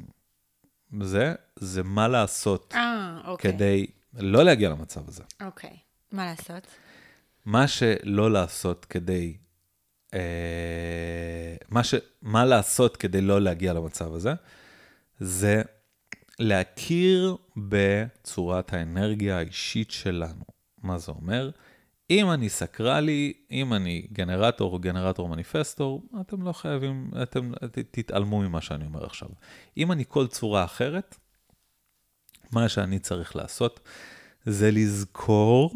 [1.01, 3.53] זה, זה מה לעשות 아, אה, אוקיי.
[3.53, 5.23] כדי לא להגיע למצב הזה.
[5.41, 5.77] אוקיי,
[6.11, 6.67] מה לעשות?
[7.45, 9.37] מה שלא לעשות כדי...
[10.13, 14.33] אה, מה, ש, מה לעשות כדי לא להגיע למצב הזה,
[15.19, 15.61] זה
[16.39, 20.43] להכיר בצורת האנרגיה האישית שלנו.
[20.83, 21.49] מה זה אומר?
[22.09, 27.51] אם אני סקרלי, אם אני גנרטור או גנרטור מניפסטור, אתם לא חייבים, אתם
[27.91, 29.29] תתעלמו ממה שאני אומר עכשיו.
[29.77, 31.17] אם אני כל צורה אחרת,
[32.51, 33.79] מה שאני צריך לעשות
[34.45, 35.75] זה לזכור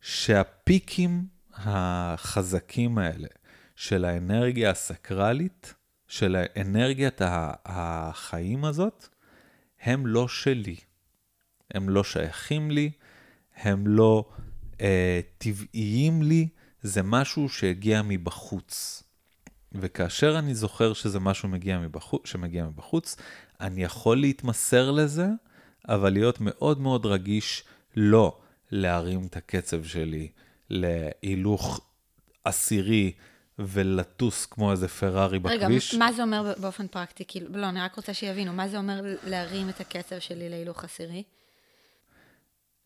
[0.00, 3.28] שהפיקים החזקים האלה
[3.76, 5.74] של האנרגיה הסקרלית,
[6.08, 7.20] של אנרגיית
[7.64, 9.08] החיים הזאת,
[9.80, 10.76] הם לא שלי.
[11.74, 12.90] הם לא שייכים לי,
[13.56, 14.24] הם לא
[15.38, 16.48] טבעיים לי,
[16.82, 19.02] זה משהו שהגיע מבחוץ.
[19.72, 23.16] וכאשר אני זוכר שזה משהו מגיע מבחוץ, שמגיע מבחוץ,
[23.60, 25.26] אני יכול להתמסר לזה,
[25.88, 27.64] אבל להיות מאוד מאוד רגיש
[27.96, 28.38] לא
[28.70, 30.28] להרים את הקצב שלי
[30.70, 31.80] להילוך
[32.44, 33.12] עשירי
[33.58, 35.94] ולטוס כמו איזה פרארי בכביש.
[35.94, 37.24] רגע, מה זה אומר באופן פרקטי?
[37.28, 41.22] כאילו, לא, אני רק רוצה שיבינו, מה זה אומר להרים את הקצב שלי להילוך עשירי?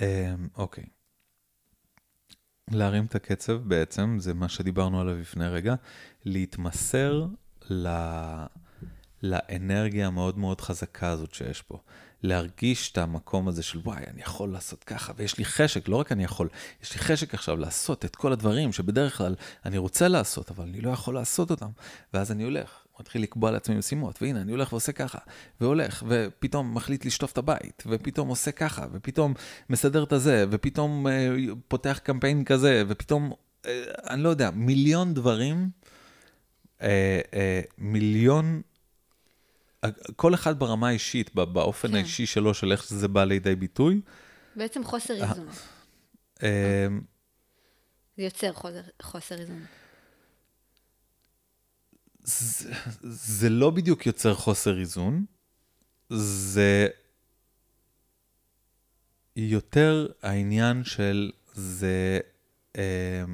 [0.01, 0.07] אמ,
[0.57, 0.85] אוקיי.
[2.71, 5.75] להרים את הקצב בעצם, זה מה שדיברנו עליו לפני רגע,
[6.25, 7.27] להתמסר
[7.71, 7.89] ל...
[9.23, 11.79] לאנרגיה המאוד מאוד חזקה הזאת שיש פה.
[12.23, 16.13] להרגיש את המקום הזה של וואי, אני יכול לעשות ככה, ויש לי חשק, לא רק
[16.13, 16.49] אני יכול,
[16.83, 20.81] יש לי חשק עכשיו לעשות את כל הדברים שבדרך כלל אני רוצה לעשות, אבל אני
[20.81, 21.71] לא יכול לעשות אותם.
[22.15, 25.19] ואז אני הולך, מתחיל לקבוע לעצמי משימות, והנה, אני הולך ועושה ככה,
[25.61, 29.35] והולך, ופתאום מחליט לשטוף את הבית, ופתאום עושה ככה, ופתאום
[29.71, 31.35] מסדר את הזה, ופתאום אה,
[31.69, 33.33] פותח קמפיין כזה, ופתאום,
[33.67, 35.71] אה, אני לא יודע, מיליון דברים,
[36.83, 38.63] אה, אה, מיליון
[40.17, 41.95] כל אחד ברמה האישית, באופן כן.
[41.95, 44.01] האישי שלו, של איך זה בא לידי ביטוי.
[44.57, 45.49] בעצם חוסר אה, איזון.
[46.43, 46.87] אה,
[48.17, 49.65] זה יוצר חוסר, חוסר איזון.
[52.27, 55.25] זה, זה לא בדיוק יוצר חוסר איזון,
[56.11, 56.89] זה
[59.37, 62.19] יותר העניין של זה,
[62.77, 63.25] אה,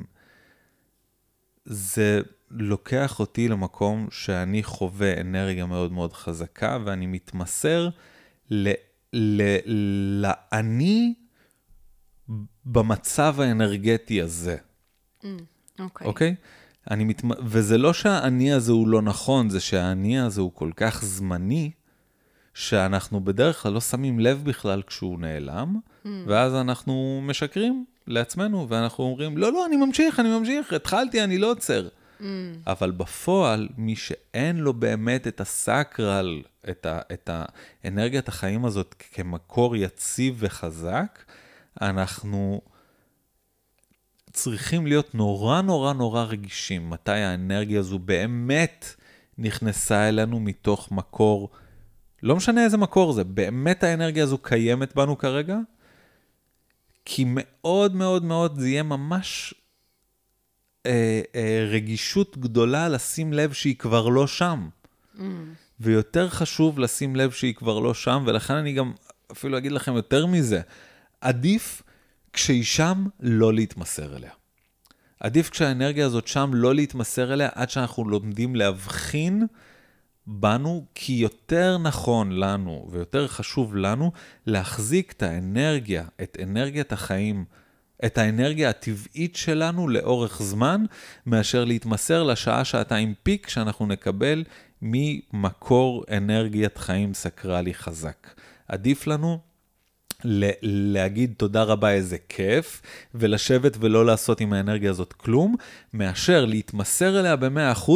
[1.65, 7.89] זה לוקח אותי למקום שאני חווה אנרגיה מאוד מאוד חזקה, ואני מתמסר
[9.93, 11.15] לאני
[12.65, 14.57] במצב האנרגטי הזה.
[14.57, 15.27] Mm,
[15.79, 16.07] אוקיי.
[16.07, 16.35] Mm, אוקיי?
[16.39, 16.62] Okay?
[16.91, 17.23] מת...
[17.45, 21.71] וזה לא שהאני הזה הוא לא נכון, זה שהאני הזה הוא כל כך זמני,
[22.55, 26.09] שאנחנו בדרך כלל לא שמים לב בכלל כשהוא נעלם, mm.
[26.27, 31.51] ואז אנחנו משקרים לעצמנו, ואנחנו אומרים, לא, לא, אני ממשיך, אני ממשיך, התחלתי, אני לא
[31.51, 31.89] עוצר.
[32.21, 32.25] Mm.
[32.67, 37.31] אבל בפועל, מי שאין לו באמת את הסקרל, את, ה, את
[37.85, 41.19] האנרגיית החיים הזאת כמקור יציב וחזק,
[41.81, 42.61] אנחנו
[44.33, 48.95] צריכים להיות נורא נורא נורא רגישים מתי האנרגיה הזו באמת
[49.39, 51.51] נכנסה אלינו מתוך מקור,
[52.23, 55.59] לא משנה איזה מקור זה, באמת האנרגיה הזו קיימת בנו כרגע,
[57.05, 59.55] כי מאוד מאוד מאוד זה יהיה ממש
[60.87, 64.69] אה, אה, רגישות גדולה לשים לב שהיא כבר לא שם.
[65.17, 65.21] Mm.
[65.81, 68.93] ויותר חשוב לשים לב שהיא כבר לא שם, ולכן אני גם
[69.33, 70.61] אפילו אגיד לכם יותר מזה,
[71.21, 71.83] עדיף
[72.33, 74.31] כשהיא שם לא להתמסר אליה.
[75.21, 79.47] עדיף כשהאנרגיה הזאת שם לא להתמסר אליה עד שאנחנו לומדים להבחין
[80.27, 84.13] בנו, כי יותר נכון לנו ויותר חשוב לנו
[84.47, 87.45] להחזיק את האנרגיה, את אנרגיית החיים
[88.05, 90.85] את האנרגיה הטבעית שלנו לאורך זמן,
[91.27, 94.45] מאשר להתמסר לשעה-שעתיים פיק שאנחנו נקבל
[94.83, 98.29] ממקור אנרגיית חיים סקרלי חזק.
[98.69, 99.39] עדיף לנו
[100.25, 102.83] להגיד תודה רבה, איזה כיף,
[103.15, 105.57] ולשבת ולא לעשות עם האנרגיה הזאת כלום,
[105.93, 107.91] מאשר להתמסר אליה ב-100%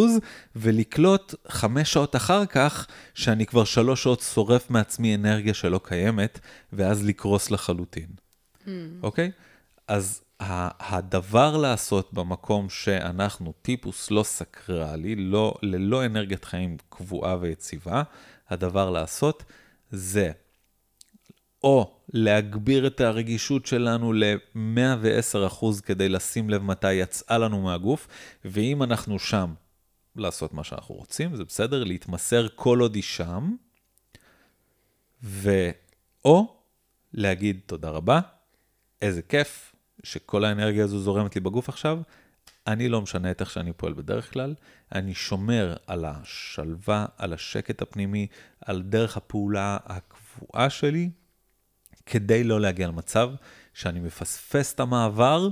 [0.57, 6.41] ולקלוט חמש שעות אחר כך, שאני כבר שלוש שעות שורף מעצמי אנרגיה שלא קיימת,
[6.73, 8.07] ואז לקרוס לחלוטין.
[8.07, 8.69] Mm.
[9.03, 9.27] אוקיי?
[9.27, 9.31] Mm.
[9.31, 9.43] Okay?
[9.89, 18.03] אז הדבר לעשות במקום שאנחנו טיפוס לא סקרלי, לא, ללא אנרגיית חיים קבועה ויציבה,
[18.51, 19.45] הדבר לעשות
[19.91, 20.31] זה
[21.67, 28.09] או להגביר את הרגישות שלנו ל-110% כדי לשים לב מתי יצאה לנו מהגוף,
[28.45, 29.55] ואם אנחנו שם,
[30.17, 33.55] לעשות מה שאנחנו רוצים, זה בסדר, להתמסר כל עוד היא שם,
[35.23, 35.71] ו...
[36.25, 36.57] או
[37.13, 38.21] להגיד תודה רבה,
[39.03, 41.99] איזה כיף שכל האנרגיה הזו זורמת לי בגוף עכשיו,
[42.67, 44.55] אני לא משנה את איך שאני פועל בדרך כלל,
[44.95, 48.27] אני שומר על השלווה, על השקט הפנימי,
[48.61, 51.11] על דרך הפעולה הקבועה שלי,
[52.07, 53.31] כדי לא להגיע למצב
[53.75, 55.49] שאני מפספס את המעבר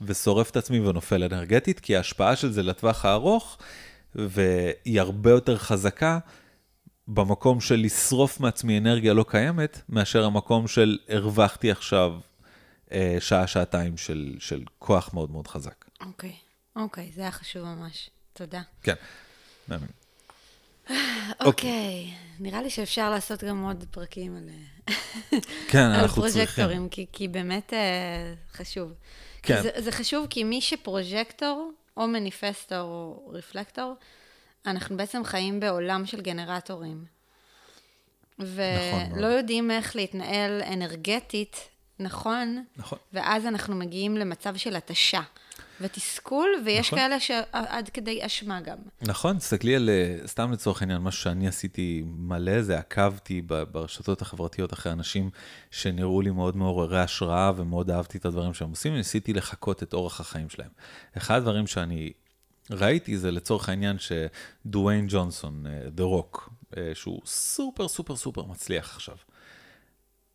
[0.00, 3.58] ושורף את עצמי ונופל אנרגטית, כי ההשפעה של זה לטווח הארוך,
[4.14, 6.18] והיא הרבה יותר חזקה
[7.08, 12.20] במקום של לשרוף מעצמי אנרגיה לא קיימת, מאשר המקום של הרווחתי עכשיו
[12.92, 15.84] אה, שעה, שעתיים של, של כוח מאוד מאוד חזק.
[16.00, 16.80] אוקיי, okay.
[16.80, 18.10] אוקיי, okay, זה היה חשוב ממש.
[18.32, 18.62] תודה.
[18.82, 18.94] כן.
[21.40, 22.42] אוקיי, okay.
[22.42, 24.48] נראה לי שאפשר לעשות גם עוד פרקים על,
[25.68, 28.92] כן, על פרוז'קטורים, כי, כי באמת uh, חשוב.
[29.42, 29.62] כן.
[29.62, 33.94] זה, זה חשוב כי מי שפרוז'קטור, או מניפסטור או רפלקטור,
[34.66, 37.04] אנחנו בעצם חיים בעולם של גנרטורים.
[38.38, 41.68] ולא נכון יודעים איך להתנהל אנרגטית
[41.98, 45.20] נכון, נכון, ואז אנחנו מגיעים למצב של התשה.
[45.80, 46.98] ותסכול, ויש נכון.
[46.98, 48.76] כאלה שעד כדי אשמה גם.
[49.02, 54.72] נכון, תסתכלי על, אה, סתם לצורך העניין, מה שאני עשיתי מלא, זה עקבתי ברשתות החברתיות
[54.72, 55.30] אחרי אנשים
[55.70, 60.20] שנראו לי מאוד מעוררי השראה, ומאוד אהבתי את הדברים שהם עושים, וניסיתי לחקות את אורח
[60.20, 60.70] החיים שלהם.
[61.16, 62.12] אחד הדברים שאני
[62.70, 68.96] ראיתי זה לצורך העניין שדוויין ג'ונסון, דה אה, רוק, אה, שהוא סופר סופר סופר מצליח
[68.96, 69.16] עכשיו.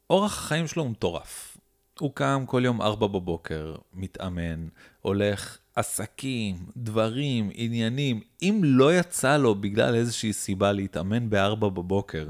[0.09, 1.57] אורח החיים שלו הוא מטורף.
[1.99, 4.67] הוא קם כל יום ארבע בבוקר, מתאמן,
[5.01, 8.21] הולך עסקים, דברים, עניינים.
[8.41, 12.27] אם לא יצא לו בגלל איזושהי סיבה להתאמן בארבע בבוקר,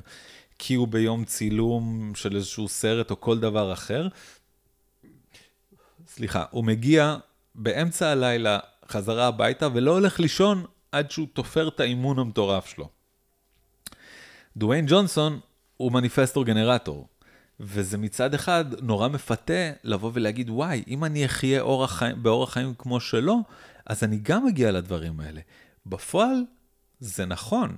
[0.59, 4.07] כי הוא ביום צילום של איזשהו סרט או כל דבר אחר,
[6.07, 7.17] סליחה, הוא מגיע
[7.55, 12.89] באמצע הלילה חזרה הביתה ולא הולך לישון עד שהוא תופר את האימון המטורף שלו.
[14.57, 15.39] דוויין ג'ונסון
[15.77, 17.07] הוא מניפסטור גנרטור.
[17.59, 22.73] וזה מצד אחד נורא מפתה לבוא ולהגיד, וואי, אם אני אחיה אורח חיים, באורח חיים
[22.77, 23.43] כמו שלו,
[23.85, 25.41] אז אני גם אגיע לדברים האלה.
[25.85, 26.43] בפועל,
[26.99, 27.77] זה נכון.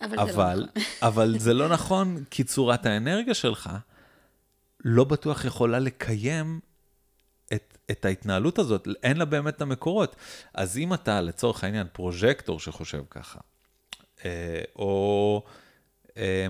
[0.00, 0.84] אבל, אבל, זה, לא נכון.
[1.08, 3.70] אבל זה לא נכון, כי צורת האנרגיה שלך
[4.84, 6.60] לא בטוח יכולה לקיים
[7.52, 10.16] את, את ההתנהלות הזאת, אין לה באמת את המקורות.
[10.54, 13.40] אז אם אתה, לצורך העניין, פרוז'קטור שחושב ככה,
[14.24, 15.42] אה, או...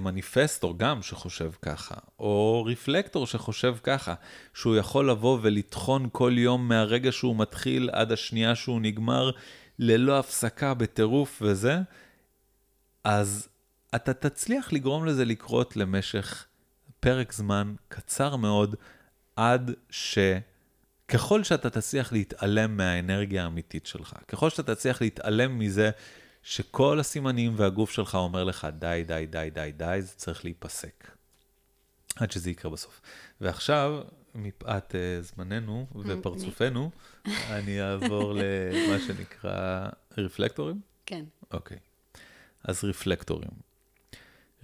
[0.00, 4.14] מניפסטור גם שחושב ככה, או רפלקטור שחושב ככה,
[4.54, 9.30] שהוא יכול לבוא ולטחון כל יום מהרגע שהוא מתחיל עד השנייה שהוא נגמר,
[9.78, 11.78] ללא הפסקה, בטירוף וזה,
[13.04, 13.48] אז
[13.94, 16.46] אתה תצליח לגרום לזה לקרות למשך
[17.00, 18.76] פרק זמן קצר מאוד,
[19.36, 20.18] עד ש...
[21.08, 25.90] ככל שאתה תצליח להתעלם מהאנרגיה האמיתית שלך, ככל שאתה תצליח להתעלם מזה
[26.48, 31.10] שכל הסימנים והגוף שלך אומר לך, די, די, די, די, די, זה צריך להיפסק.
[32.16, 33.00] עד שזה יקרה בסוף.
[33.40, 34.02] ועכשיו,
[34.34, 36.90] מפאת uh, זמננו ופרצופנו,
[37.56, 40.80] אני אעבור למה שנקרא רפלקטורים?
[41.06, 41.24] כן.
[41.52, 41.78] אוקיי.
[42.64, 43.50] אז רפלקטורים.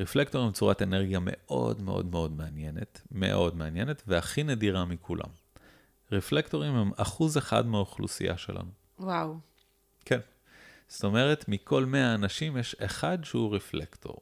[0.01, 5.31] רפלקטורים צורת אנרגיה מאוד מאוד מאוד מעניינת, מאוד מעניינת, והכי נדירה מכולם.
[6.12, 8.70] רפלקטורים הם אחוז אחד מהאוכלוסייה שלנו.
[8.99, 9.37] וואו.
[10.05, 10.20] כן.
[10.88, 14.16] זאת אומרת, מכל 100 אנשים יש אחד שהוא רפלקטור.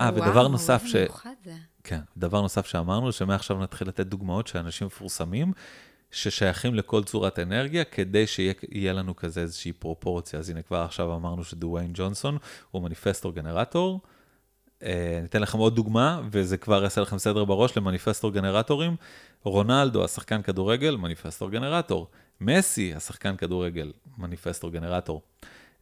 [0.00, 0.96] אה, ודבר נוסף ש...
[1.44, 1.52] זה.
[1.84, 5.52] כן, דבר נוסף שאמרנו, שמעכשיו נתחיל לתת דוגמאות של אנשים מפורסמים,
[6.10, 10.38] ששייכים לכל צורת אנרגיה, כדי שיהיה לנו כזה איזושהי פרופורציה.
[10.38, 12.38] אז הנה, כבר עכשיו אמרנו שדוויין ג'ונסון
[12.70, 14.00] הוא מניפסטור גנרטור.
[14.82, 18.96] אה, ניתן לכם עוד דוגמה, וזה כבר יעשה לכם סדר בראש למניפסטור גנרטורים.
[19.44, 22.10] רונלדו, השחקן כדורגל, מניפסטור גנרטור.
[22.40, 25.22] מסי, השחקן כדורגל, מניפסטור גנרטור.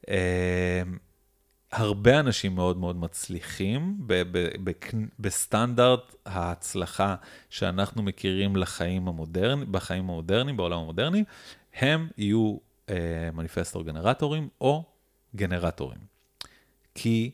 [0.08, 0.98] אמ,
[1.72, 4.06] הרבה אנשים מאוד מאוד מצליחים
[5.18, 7.14] בסטנדרט ההצלחה
[7.50, 11.24] שאנחנו מכירים לחיים המודרניים, בחיים המודרניים, בעולם המודרני,
[11.74, 12.56] הם יהיו
[12.90, 14.84] אה, מניפסטור גנרטורים או
[15.36, 15.98] גנרטורים.
[16.94, 17.30] כי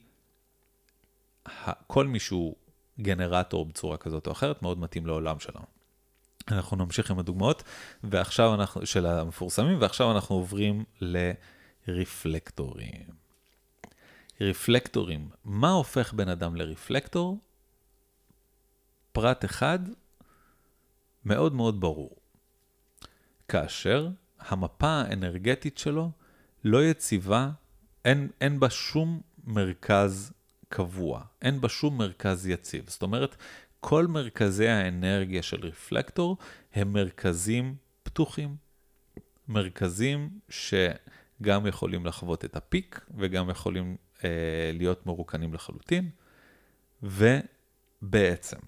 [1.87, 2.55] כל מי שהוא
[3.01, 5.65] גנרטור בצורה כזאת או אחרת מאוד מתאים לעולם שלנו.
[6.51, 7.63] אנחנו נמשיך עם הדוגמאות,
[8.05, 11.31] ועכשיו אנחנו, של המפורסמים, ועכשיו אנחנו עוברים ל...
[11.89, 13.07] רפלקטורים.
[14.41, 17.39] רפלקטורים, מה הופך בן אדם לרפלקטור?
[19.13, 19.79] פרט אחד
[21.25, 22.17] מאוד מאוד ברור.
[23.49, 24.09] כאשר
[24.39, 26.11] המפה האנרגטית שלו
[26.65, 27.51] לא יציבה,
[28.05, 30.33] אין, אין בה שום מרכז
[30.69, 32.85] קבוע, אין בה שום מרכז יציב.
[32.89, 33.37] זאת אומרת,
[33.81, 36.37] כל מרכזי האנרגיה של רפלקטור
[36.75, 38.57] הם מרכזים פתוחים.
[39.49, 40.31] מרכזים
[41.43, 46.11] שגם יכולים לחוות את הפיק וגם יכולים אה, להיות מרוקנים לחלוטין.
[47.03, 48.59] ובעצם,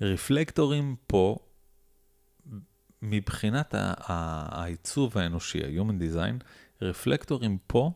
[0.00, 1.36] רפלקטורים פה,
[3.02, 6.44] מבחינת העיצוב האנושי, ה-Human Design,
[6.82, 7.92] רפלקטורים פה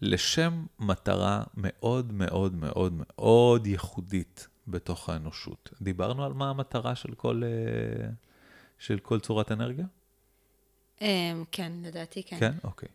[0.00, 5.70] לשם מטרה מאוד מאוד מאוד מאוד ייחודית בתוך האנושות.
[5.82, 8.08] דיברנו על מה המטרה של כל, אה,
[8.78, 9.86] של כל צורת אנרגיה?
[11.02, 12.36] אמ, כן, לדעתי כן.
[12.40, 12.52] כן?
[12.64, 12.88] אוקיי.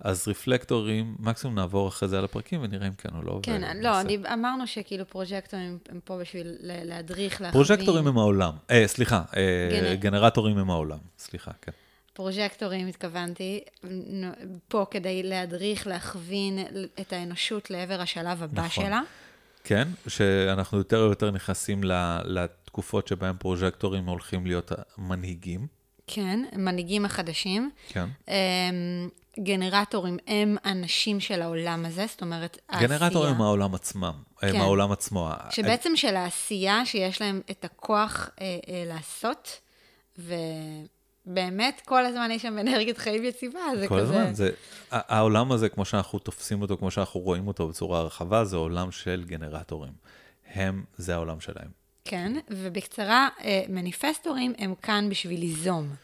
[0.00, 3.40] אז רפלקטורים, מקסימום נעבור אחרי זה על הפרקים ונראה אם כן או לא.
[3.42, 7.64] כן, לא, אני, אמרנו שכאילו פרוז'קטורים הם פה בשביל להדריך, להכווין.
[7.64, 8.52] פרוז'קטורים הם העולם.
[8.70, 9.94] אה, סליחה, אה, גנ...
[9.94, 10.98] גנרטורים הם העולם.
[11.18, 11.72] סליחה, כן.
[12.12, 13.64] פרוז'קטורים, התכוונתי,
[14.68, 16.58] פה כדי להדריך, להכווין
[17.00, 18.84] את האנושות לעבר השלב הבא נכון.
[18.84, 19.00] שלה.
[19.64, 21.80] כן, שאנחנו יותר ויותר נכנסים
[22.24, 25.66] לתקופות שבהן פרוג'קטורים הולכים להיות מנהיגים.
[26.06, 27.70] כן, מנהיגים החדשים.
[27.88, 28.06] כן.
[28.28, 29.08] אמ,
[29.40, 32.98] גנרטורים הם אנשים של העולם הזה, זאת אומרת, העשייה...
[32.98, 34.48] גנרטורים הם העולם עצמם, כן.
[34.48, 35.30] הם העולם עצמו.
[35.50, 39.60] שבעצם של העשייה, שיש להם את הכוח אה, אה, לעשות,
[40.18, 40.34] ו...
[41.26, 44.12] באמת כל הזמן יש שם אנרגיית חיים יציבה, זה כל כזה...
[44.12, 44.50] כל הזמן, זה,
[44.90, 49.24] העולם הזה, כמו שאנחנו תופסים אותו, כמו שאנחנו רואים אותו בצורה רחבה, זה עולם של
[49.26, 49.92] גנרטורים.
[50.54, 51.83] הם, זה העולם שלהם.
[52.04, 55.94] כן, ובקצרה, אה, מניפסטורים הם כאן בשביל ליזום.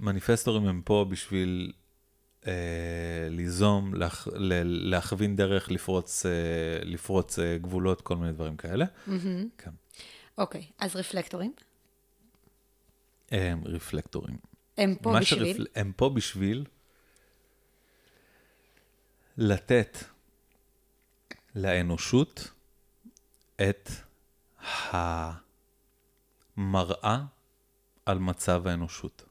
[0.00, 1.72] מניפסטורים הם פה בשביל
[2.46, 2.52] אה,
[3.30, 4.28] ליזום, להכ,
[4.64, 6.30] להכווין דרך, לפרוץ, אה,
[6.84, 8.84] לפרוץ אה, גבולות, כל מיני דברים כאלה.
[8.84, 9.10] Mm-hmm.
[9.58, 9.70] כן.
[10.38, 11.52] אוקיי, אז רפלקטורים?
[13.30, 14.36] הם רפלקטורים.
[14.78, 15.52] הם פה בשביל?
[15.52, 15.66] שרפל...
[15.74, 16.64] הם פה בשביל
[19.36, 19.98] לתת
[21.54, 22.50] לאנושות
[23.56, 23.90] את
[26.56, 27.24] המראה
[28.06, 29.24] על מצב האנושות.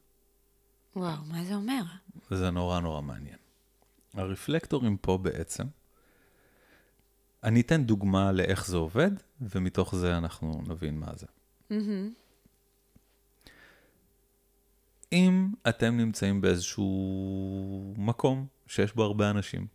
[0.96, 1.82] וואו, מה זה אומר?
[2.30, 3.38] זה נורא נורא מעניין.
[4.14, 5.64] הרפלקטורים פה בעצם,
[7.44, 9.12] אני אתן דוגמה לאיך זה עובד,
[9.42, 11.26] ומתוך זה אנחנו נבין מה זה.
[11.72, 12.22] Mm-hmm.
[15.12, 19.68] אם אתם נמצאים באיזשהו מקום שיש בו הרבה אנשים,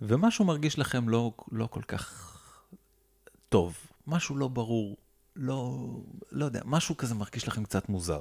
[0.00, 2.34] ומשהו מרגיש לכם לא, לא כל כך
[3.48, 4.96] טוב, משהו לא ברור,
[5.38, 5.88] לא,
[6.32, 8.20] לא יודע, משהו כזה מרגיש לכם קצת מוזר.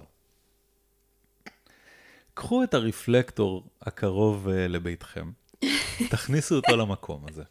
[2.33, 5.31] קחו את הרפלקטור הקרוב uh, לביתכם,
[6.11, 7.43] תכניסו אותו למקום הזה.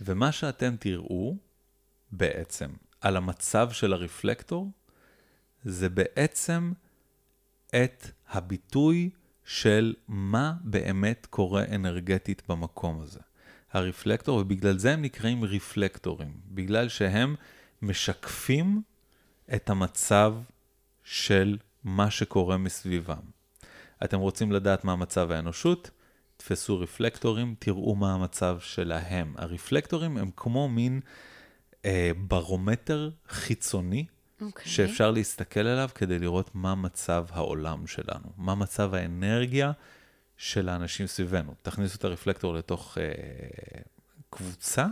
[0.00, 1.36] ומה שאתם תראו
[2.10, 4.70] בעצם על המצב של הרפלקטור,
[5.64, 6.72] זה בעצם
[7.68, 9.10] את הביטוי
[9.44, 13.20] של מה באמת קורה אנרגטית במקום הזה.
[13.72, 17.34] הרפלקטור, ובגלל זה הם נקראים רפלקטורים, בגלל שהם
[17.82, 18.82] משקפים
[19.54, 20.34] את המצב
[21.04, 23.22] של מה שקורה מסביבם.
[24.04, 25.90] אתם רוצים לדעת מה מצב האנושות?
[26.36, 29.34] תפסו רפלקטורים, תראו מה המצב שלהם.
[29.38, 31.00] הרפלקטורים הם כמו מין
[31.84, 34.44] אה, ברומטר חיצוני okay.
[34.44, 34.66] אוקיי.
[34.66, 39.72] שאפשר להסתכל עליו כדי לראות מה מצב העולם שלנו, מה מצב האנרגיה
[40.36, 41.54] של האנשים סביבנו.
[41.62, 43.04] תכניסו את הרפלקטור לתוך אה,
[44.30, 44.86] קבוצה,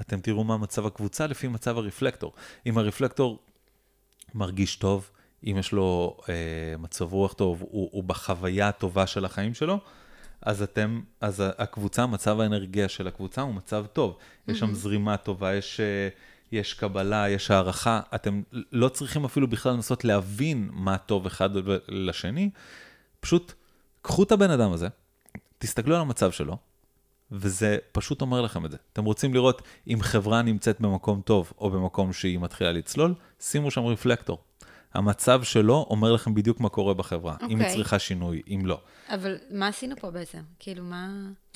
[0.00, 2.32] אתם תראו מה מצב הקבוצה לפי מצב הרפלקטור.
[2.66, 3.38] אם הרפלקטור
[4.34, 5.10] מרגיש טוב,
[5.44, 6.34] אם יש לו אה,
[6.78, 9.80] מצב רוח טוב, הוא, הוא בחוויה הטובה של החיים שלו,
[10.42, 14.16] אז אתם, אז הקבוצה, מצב האנרגיה של הקבוצה הוא מצב טוב.
[14.16, 14.52] Mm-hmm.
[14.52, 15.80] יש שם זרימה טובה, יש...
[15.80, 16.08] אה,
[16.52, 18.42] יש קבלה, יש הערכה, אתם
[18.72, 21.50] לא צריכים אפילו בכלל לנסות להבין מה טוב אחד
[21.88, 22.50] לשני,
[23.20, 23.52] פשוט
[24.02, 24.88] קחו את הבן אדם הזה,
[25.58, 26.56] תסתכלו על המצב שלו,
[27.32, 28.76] וזה פשוט אומר לכם את זה.
[28.92, 33.84] אתם רוצים לראות אם חברה נמצאת במקום טוב או במקום שהיא מתחילה לצלול, שימו שם
[33.84, 34.38] רפלקטור.
[34.94, 37.44] המצב שלו אומר לכם בדיוק מה קורה בחברה, okay.
[37.44, 37.74] אם היא אוקיי.
[37.74, 38.80] צריכה שינוי, אם לא.
[39.08, 40.40] אבל מה עשינו פה בעצם?
[40.58, 41.08] כאילו, מה...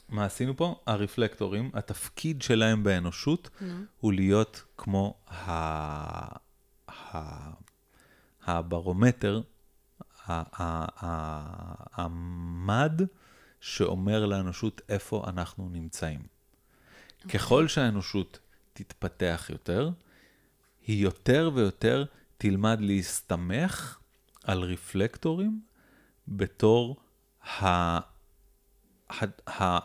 [0.08, 0.74] מה עשינו פה?
[0.86, 3.64] הרפלקטורים, התפקיד שלהם באנושות mm.
[4.00, 5.52] הוא להיות כמו ה...
[6.88, 7.50] ה...
[8.46, 9.40] הברומטר,
[11.96, 13.02] המד
[13.62, 16.20] שאומר לאנושות איפה אנחנו נמצאים.
[16.20, 17.24] Okay.
[17.24, 17.40] אוקיי.
[17.40, 18.38] ככל שהאנושות
[18.72, 19.90] תתפתח יותר,
[20.86, 22.04] היא יותר ויותר
[22.38, 23.98] תלמד להסתמך
[24.44, 25.60] על רפלקטורים
[26.28, 26.96] בתור
[27.42, 27.98] ה...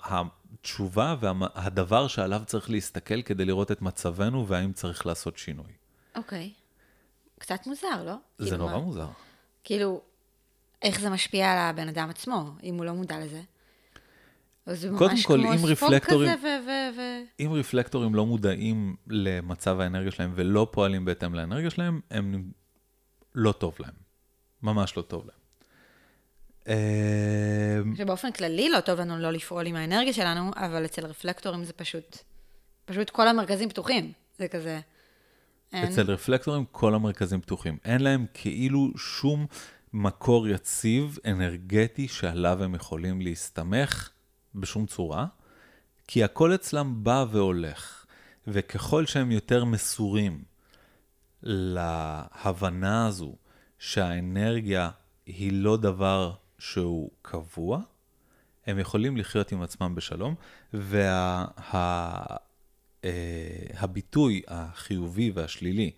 [0.04, 5.72] התשובה והדבר שעליו צריך להסתכל כדי לראות את מצבנו והאם צריך לעשות שינוי.
[6.16, 6.54] אוקיי.
[6.56, 7.40] Okay.
[7.40, 8.16] קצת מוזר, לא?
[8.38, 8.80] זה כאילו נורא מה...
[8.80, 9.08] מוזר.
[9.64, 10.02] כאילו,
[10.82, 13.42] איך זה משפיע על הבן אדם עצמו, אם הוא לא מודע לזה?
[14.74, 16.48] זה ממש כל, כמו ספורט כזה ו...
[16.66, 16.70] ו...
[16.98, 17.02] ו...
[17.40, 22.44] אם רפלקטורים לא מודעים למצב האנרגיה שלהם ולא פועלים בהתאם לאנרגיה שלהם, הם
[23.36, 23.94] לא טוב להם.
[24.64, 25.38] ממש לא טוב להם.
[26.68, 31.74] אמ, שבאופן כללי לא טוב לנו לא לפעול עם האנרגיה שלנו, אבל אצל רפלקטורים זה
[31.74, 32.18] פשוט,
[32.86, 34.12] פשוט כל המרכזים פתוחים.
[34.38, 34.80] זה כזה...
[35.74, 35.88] אין...
[35.88, 37.78] אצל רפלקטורים כל המרכזים פתוחים.
[37.86, 39.46] אין להם כאילו שום
[39.94, 44.10] מקור יציב, אנרגטי, שעליו הם יכולים להסתמך
[44.58, 45.26] בשום צורה,
[46.08, 48.06] כי הכל אצלם בא והולך.
[48.48, 50.44] וככל שהם יותר מסורים
[51.44, 53.36] להבנה הזו
[53.80, 54.90] שהאנרגיה
[55.26, 57.82] היא לא דבר שהוא קבוע,
[58.66, 60.36] הם יכולים לחיות עם עצמם בשלום,
[63.04, 65.92] והביטוי וה, אה, החיובי והשלילי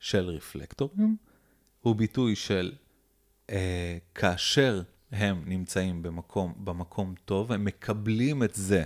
[0.00, 1.16] של רפלקטורים
[1.80, 2.72] הוא ביטוי של
[3.50, 4.82] אה, כאשר
[5.12, 8.84] הם נמצאים במקום, במקום טוב, הם מקבלים את זה,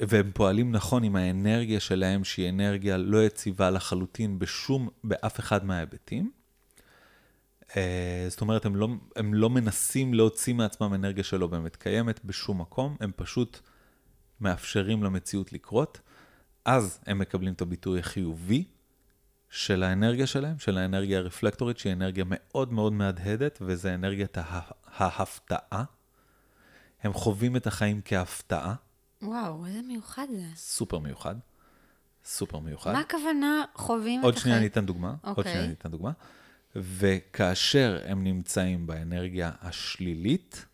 [0.00, 6.30] והם פועלים נכון עם האנרגיה שלהם, שהיא אנרגיה לא יציבה לחלוטין בשום, באף אחד מההיבטים.
[7.76, 12.60] אה, זאת אומרת, הם לא, הם לא מנסים להוציא מעצמם אנרגיה שלא באמת קיימת בשום
[12.60, 13.60] מקום, הם פשוט
[14.40, 16.00] מאפשרים למציאות לקרות.
[16.64, 18.64] אז הם מקבלים את הביטוי החיובי
[19.50, 24.38] של האנרגיה שלהם, של האנרגיה הרפלקטורית, שהיא אנרגיה מאוד מאוד מהדהדת, וזה אנרגיית
[24.86, 25.84] ההפתעה.
[27.02, 28.74] הם חווים את החיים כהפתעה.
[29.22, 30.46] וואו, איזה מיוחד זה.
[30.56, 31.34] סופר מיוחד.
[32.24, 32.92] סופר מיוחד.
[32.92, 34.22] מה הכוונה חווים את החיים?
[34.22, 35.14] עוד שנייה אני אתן דוגמה.
[35.24, 35.26] Okay.
[35.26, 35.52] עוד אוקיי.
[35.52, 36.10] שנייה אני אתן דוגמה.
[36.76, 40.66] וכאשר הם נמצאים באנרגיה השלילית,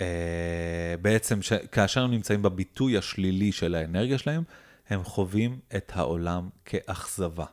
[0.00, 1.52] אה, בעצם ש...
[1.52, 4.42] כאשר הם נמצאים בביטוי השלילי של האנרגיה שלהם,
[4.88, 7.44] הם חווים את העולם כאכזבה.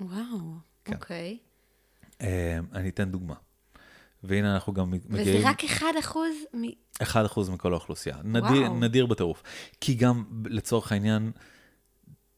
[0.00, 0.38] וואו,
[0.84, 0.94] כן.
[0.94, 1.38] אוקיי.
[2.20, 3.34] אה, אני אתן דוגמה.
[4.22, 5.38] והנה אנחנו גם מגיעים...
[5.38, 6.62] וזה רק 1 אחוז מ...
[7.02, 8.16] 1 אחוז מכל האוכלוסייה.
[8.24, 9.42] נדיר, נדיר בטירוף.
[9.80, 11.32] כי גם, לצורך העניין,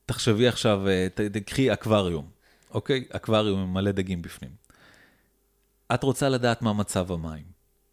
[0.06, 2.30] תחשבי עכשיו, אה, תקחי אקווריום.
[2.70, 3.04] אוקיי?
[3.10, 4.50] אקווריום עם מלא דגים בפנים.
[5.94, 7.44] את רוצה לדעת מה מצב המים.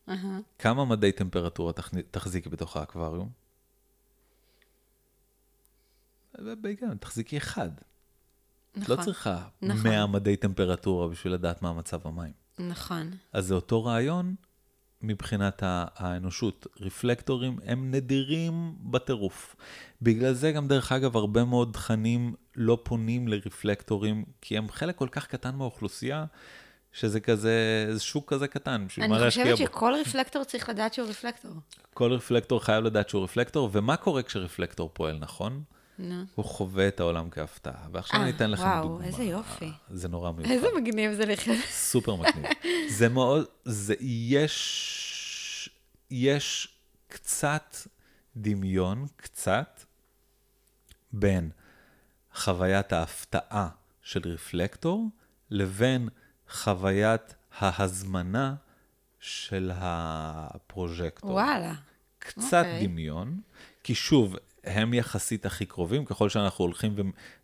[0.09, 0.13] Uh-huh.
[0.59, 1.73] כמה מדי טמפרטורה
[2.11, 3.29] תחזיקי בתוך האקווריום?
[6.39, 7.69] בהיגיון, תחזיקי אחד.
[8.75, 8.97] נכון.
[8.97, 9.83] לא צריכה נכון.
[9.83, 12.31] 100 מדי טמפרטורה בשביל לדעת מה מצב המים.
[12.59, 13.11] נכון.
[13.33, 14.35] אז זה אותו רעיון
[15.01, 16.67] מבחינת האנושות.
[16.81, 19.55] רפלקטורים הם נדירים בטירוף.
[20.01, 25.07] בגלל זה גם, דרך אגב, הרבה מאוד תכנים לא פונים לרפלקטורים, כי הם חלק כל
[25.11, 26.25] כך קטן מהאוכלוסייה,
[26.91, 29.49] שזה כזה, זה שוק כזה קטן, בשביל מה להשקיע בו.
[29.49, 31.51] אני חושבת שכל רפלקטור צריך לדעת שהוא רפלקטור.
[31.93, 35.63] כל רפלקטור חייב לדעת שהוא רפלקטור, ומה קורה כשרפלקטור פועל נכון?
[35.99, 36.13] No.
[36.35, 37.87] הוא חווה את העולם כהפתעה.
[37.91, 38.95] ועכשיו 아, אני אתן לכם וואו, דוגמה.
[38.95, 39.71] וואו, איזה יופי.
[39.89, 40.51] זה נורא מיוחד.
[40.51, 41.57] איזה מגניב זה לחיות.
[41.69, 42.45] סופר מגניב.
[42.89, 45.69] זה מאוד, זה, יש,
[46.11, 46.67] יש
[47.07, 47.75] קצת
[48.35, 49.83] דמיון, קצת,
[51.11, 51.49] בין
[52.35, 53.69] חוויית ההפתעה
[54.01, 55.07] של רפלקטור,
[55.49, 56.09] לבין
[56.49, 58.55] חוויית ההזמנה
[59.19, 61.31] של הפרוז'קטור.
[61.31, 61.73] וואלה.
[62.19, 62.55] קצת okay.
[62.55, 62.87] אוקיי.
[62.87, 63.41] דמיון,
[63.83, 67.01] כי שוב, הם יחסית הכי קרובים, ככל שאנחנו הולכים ו-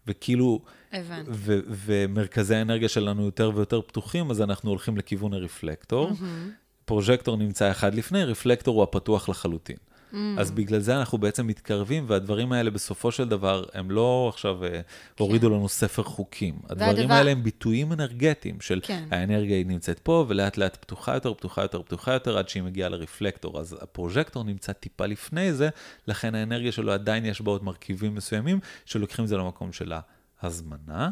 [0.08, 0.60] וכאילו...
[0.94, 1.30] הבנתי.
[1.34, 6.10] ו- ומרכזי האנרגיה שלנו יותר ויותר פתוחים, אז אנחנו הולכים לכיוון הרפלקטור.
[6.10, 6.52] Mm-hmm.
[6.86, 9.78] פרוז'קטור נמצא אחד לפני, רפלקטור הוא הפתוח לחלוטין.
[10.14, 10.16] Mm.
[10.38, 14.70] אז בגלל זה אנחנו בעצם מתקרבים, והדברים האלה בסופו של דבר, הם לא עכשיו אה,
[14.70, 14.82] כן.
[15.20, 16.56] הורידו לנו ספר חוקים.
[16.70, 17.14] הדברים והדבר...
[17.14, 19.04] האלה הם ביטויים אנרגטיים של כן.
[19.12, 22.90] האנרגיה היא נמצאת פה, ולאט לאט פתוחה יותר, פתוחה יותר, פתוחה יותר, עד שהיא מגיעה
[22.90, 23.60] לרפלקטור.
[23.60, 25.70] אז הפרוז'קטור נמצא טיפה לפני זה,
[26.08, 29.94] לכן האנרגיה שלו עדיין יש בה עוד מרכיבים מסוימים, שלוקחים את זה למקום של
[30.42, 31.10] ההזמנה,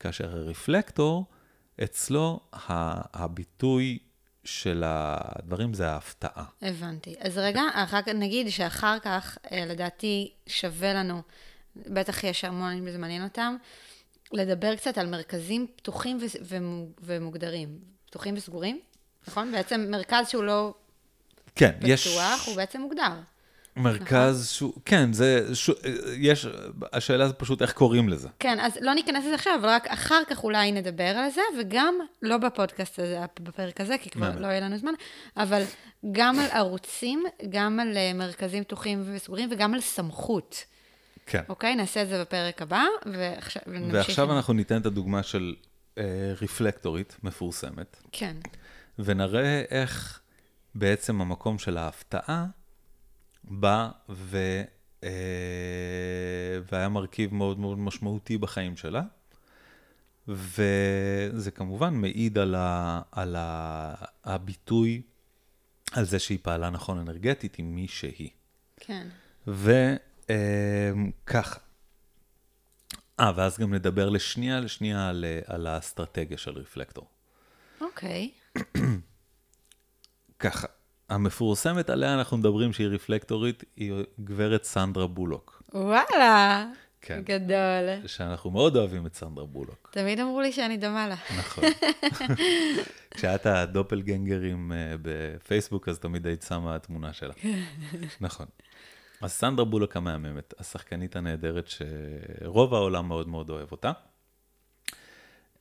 [0.00, 1.24] כאשר הרפלקטור,
[1.84, 2.40] אצלו
[3.14, 3.98] הביטוי
[4.46, 6.44] של הדברים זה ההפתעה.
[6.62, 7.14] הבנתי.
[7.18, 11.22] אז רגע, אחר כך נגיד שאחר כך, אה, לדעתי, שווה לנו,
[11.76, 13.56] בטח יש המון, אם זה מעניין אותם,
[14.32, 16.18] לדבר קצת על מרכזים פתוחים
[17.02, 17.78] ומוגדרים.
[18.06, 18.80] פתוחים וסגורים,
[19.28, 19.52] נכון?
[19.52, 20.74] בעצם מרכז שהוא לא
[21.54, 22.18] כן, פתוח, יש...
[22.46, 23.12] הוא בעצם מוגדר.
[23.76, 24.44] מרכז נכון?
[24.44, 25.70] שהוא, כן, זה, ש,
[26.16, 26.46] יש,
[26.92, 28.28] השאלה זה פשוט איך קוראים לזה.
[28.38, 31.94] כן, אז לא ניכנס לזה עכשיו, אבל רק אחר כך אולי נדבר על זה, וגם,
[32.22, 34.92] לא בפודקאסט הזה, בפרק הזה, כי כבר לא יהיה לנו זמן,
[35.36, 35.62] אבל
[36.12, 40.64] גם על ערוצים, גם על אה, מרכזים פתוחים וסגורים, וגם על סמכות.
[41.26, 41.42] כן.
[41.48, 43.94] אוקיי, נעשה את זה בפרק הבא, ועכשיו נמשיך.
[43.94, 45.54] ועכשיו אנחנו ניתן את הדוגמה של
[45.98, 46.04] אה,
[46.42, 47.96] רפלקטורית מפורסמת.
[48.12, 48.36] כן.
[48.98, 50.20] ונראה איך
[50.74, 52.46] בעצם המקום של ההפתעה,
[53.46, 54.62] בא ו...
[55.04, 55.10] אה,
[56.72, 59.02] והיה מרכיב מאוד מאוד משמעותי בחיים שלה.
[60.28, 63.94] וזה כמובן מעיד על, ה, על ה,
[64.24, 65.02] הביטוי,
[65.92, 68.30] על זה שהיא פעלה נכון אנרגטית עם מי שהיא.
[68.76, 69.08] כן.
[69.46, 71.60] וככה.
[73.20, 77.06] אה, ואז גם נדבר לשנייה, לשנייה על, על האסטרטגיה של רפלקטור.
[77.80, 78.30] אוקיי.
[80.38, 80.66] ככה,
[81.08, 85.62] המפורסמת עליה אנחנו מדברים שהיא רפלקטורית, היא גברת סנדרה בולוק.
[85.74, 86.66] וואלה,
[87.00, 87.22] כן.
[87.24, 88.06] גדול.
[88.06, 89.90] שאנחנו מאוד אוהבים את סנדרה בולוק.
[89.92, 91.16] תמיד אמרו לי שאני דומה לה.
[91.38, 91.64] נכון.
[93.14, 97.32] כשאת הדופלגנגרים אה, בפייסבוק, אז תמיד היית שמה תמונה שלה.
[98.20, 98.46] נכון.
[99.20, 103.92] אז סנדרה בולוק המהממת, השחקנית הנהדרת שרוב העולם מאוד מאוד אוהב אותה.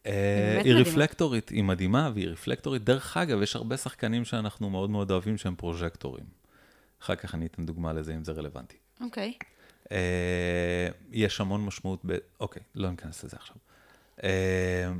[0.06, 2.84] אה, היא רפלקטורית, היא מדהימה והיא רפלקטורית.
[2.84, 6.26] דרך אגב, יש הרבה שחקנים שאנחנו מאוד מאוד אוהבים שהם פרוז'קטורים.
[7.02, 8.78] אחר כך אני אתן דוגמה לזה אם זה רלוונטי.
[9.02, 9.34] אוקיי.
[9.92, 12.18] אה, יש המון משמעות ב...
[12.40, 13.56] אוקיי, לא ניכנס לזה עכשיו.
[14.24, 14.92] אה,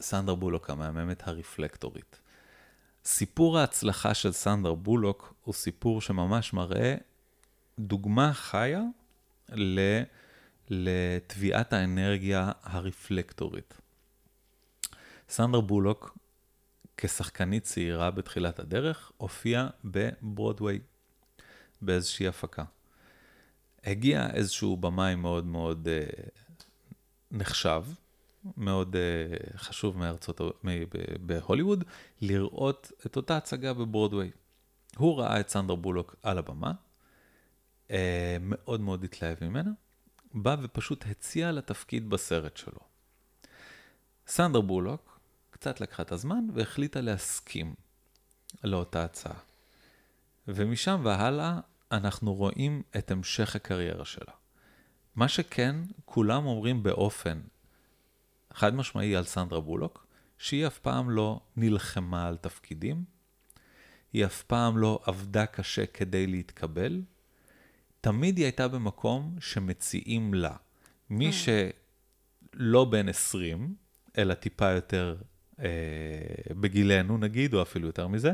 [0.00, 2.20] סנדר בולוק המהממת הרפלקטורית.
[3.04, 6.94] סיפור ההצלחה של סנדר בולוק הוא סיפור שממש מראה
[7.78, 8.82] דוגמה חיה
[10.70, 13.74] לטביעת האנרגיה הרפלקטורית.
[15.28, 16.18] סנדר בולוק,
[16.96, 20.78] כשחקנית צעירה בתחילת הדרך, הופיעה בברודוויי,
[21.82, 22.64] באיזושהי הפקה.
[23.84, 26.28] הגיע איזשהו במאי מאוד מאוד uh,
[27.30, 27.84] נחשב,
[28.56, 30.40] מאוד uh, חשוב מארצות,
[31.20, 31.84] בהוליווד,
[32.20, 34.30] לראות את אותה הצגה בברודוויי.
[34.96, 36.72] הוא ראה את סנדר בולוק על הבמה,
[37.88, 37.92] uh,
[38.40, 39.70] מאוד מאוד התלהב ממנה,
[40.34, 42.80] בא ופשוט הציע לתפקיד בסרט שלו.
[44.26, 45.07] סנדר בולוק
[45.60, 47.74] קצת לקחה את הזמן והחליטה להסכים
[48.64, 49.38] לאותה הצעה.
[50.48, 51.60] ומשם והלאה
[51.92, 54.32] אנחנו רואים את המשך הקריירה שלה.
[55.14, 57.40] מה שכן, כולם אומרים באופן
[58.52, 60.06] חד משמעי על סנדרה בולוק,
[60.38, 63.04] שהיא אף פעם לא נלחמה על תפקידים,
[64.12, 67.02] היא אף פעם לא עבדה קשה כדי להתקבל,
[68.00, 70.56] תמיד היא הייתה במקום שמציעים לה.
[71.10, 71.62] מי כן.
[72.54, 73.74] שלא בן 20,
[74.18, 75.37] אלא טיפה יותר אה,
[76.60, 78.32] בגילנו נגיד, או אפילו יותר מזה,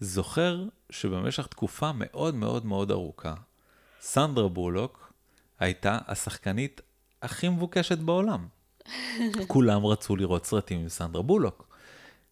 [0.00, 3.34] זוכר שבמשך תקופה מאוד מאוד מאוד ארוכה,
[4.00, 5.12] סנדרה בולוק
[5.60, 6.80] הייתה השחקנית
[7.22, 8.46] הכי מבוקשת בעולם.
[9.46, 11.68] כולם רצו לראות סרטים עם סנדרה בולוק.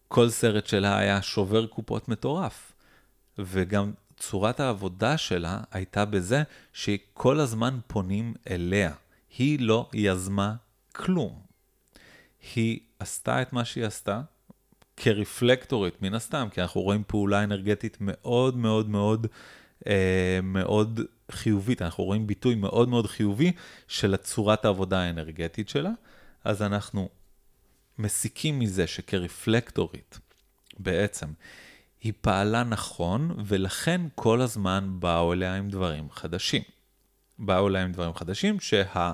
[0.07, 2.73] כל סרט שלה היה שובר קופות מטורף.
[3.37, 8.93] וגם צורת העבודה שלה הייתה בזה שכל הזמן פונים אליה.
[9.37, 10.55] היא לא יזמה
[10.95, 11.41] כלום.
[12.55, 14.21] היא עשתה את מה שהיא עשתה
[14.97, 19.27] כרפלקטורית, מן הסתם, כי אנחנו רואים פעולה אנרגטית מאוד מאוד מאוד
[19.87, 20.99] אה, מאוד
[21.31, 23.51] חיובית, אנחנו רואים ביטוי מאוד מאוד חיובי
[23.87, 25.91] של הצורת העבודה האנרגטית שלה,
[26.43, 27.09] אז אנחנו
[27.97, 30.19] מסיקים מזה שכרפלקטורית,
[30.79, 31.27] בעצם,
[32.01, 36.61] היא פעלה נכון, ולכן כל הזמן באו אליה עם דברים חדשים.
[37.39, 39.11] באו אליה עם דברים חדשים, שה...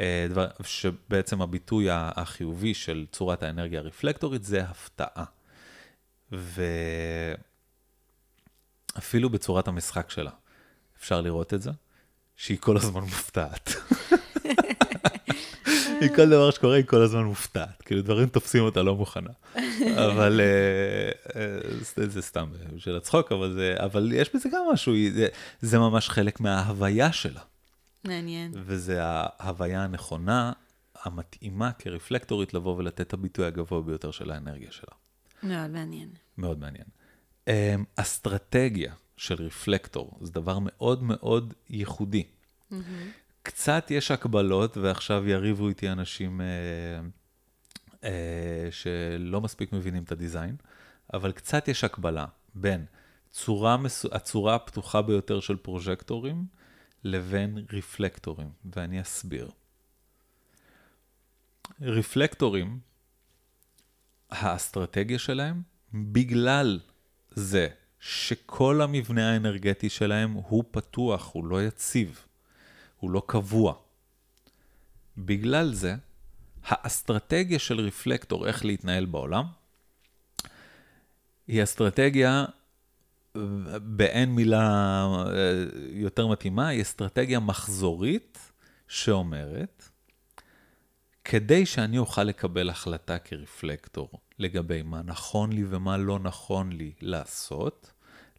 [0.00, 5.24] אה, דבר, שבעצם הביטוי החיובי של צורת האנרגיה הרפלקטורית זה הפתעה.
[8.96, 10.30] ואפילו בצורת המשחק שלה,
[10.98, 11.70] אפשר לראות את זה,
[12.36, 13.70] שהיא כל הזמן מופתעת.
[16.00, 17.82] היא כל דבר שקורה, היא כל הזמן מופתעת.
[17.82, 19.30] כאילו, דברים תופסים אותה לא מוכנה.
[19.96, 25.28] אבל אה, אה, זה סתם בשביל הצחוק, אבל, אבל יש בזה גם משהו, זה,
[25.60, 27.40] זה ממש חלק מההוויה שלה.
[28.04, 28.52] מעניין.
[28.54, 30.52] וזה ההוויה הנכונה,
[31.04, 34.94] המתאימה כרפלקטורית לבוא ולתת את הביטוי הגבוה ביותר של האנרגיה שלה.
[35.42, 36.08] מאוד מעניין.
[36.38, 36.86] מאוד מעניין.
[37.48, 42.22] אמ, אסטרטגיה של רפלקטור זה דבר מאוד מאוד ייחודי.
[42.22, 42.74] Mm-hmm.
[43.42, 46.46] קצת יש הקבלות, ועכשיו יריבו איתי אנשים אה,
[48.04, 50.56] אה, שלא מספיק מבינים את הדיזיין,
[51.14, 52.84] אבל קצת יש הקבלה בין
[53.30, 53.76] צורה,
[54.12, 56.44] הצורה הפתוחה ביותר של פרוז'קטורים,
[57.04, 59.50] לבין רפלקטורים, ואני אסביר.
[61.80, 62.78] רפלקטורים,
[64.30, 65.62] האסטרטגיה שלהם,
[65.94, 66.80] בגלל
[67.30, 67.68] זה
[68.00, 72.26] שכל המבנה האנרגטי שלהם הוא פתוח, הוא לא יציב,
[72.96, 73.74] הוא לא קבוע.
[75.16, 75.94] בגלל זה,
[76.64, 79.44] האסטרטגיה של רפלקטור, איך להתנהל בעולם,
[81.46, 82.44] היא אסטרטגיה
[83.82, 88.52] באין מילה אה, יותר מתאימה, היא אסטרטגיה מחזורית
[88.88, 89.88] שאומרת,
[91.24, 97.92] כדי שאני אוכל לקבל החלטה כרפלקטור לגבי מה נכון לי ומה לא נכון לי לעשות,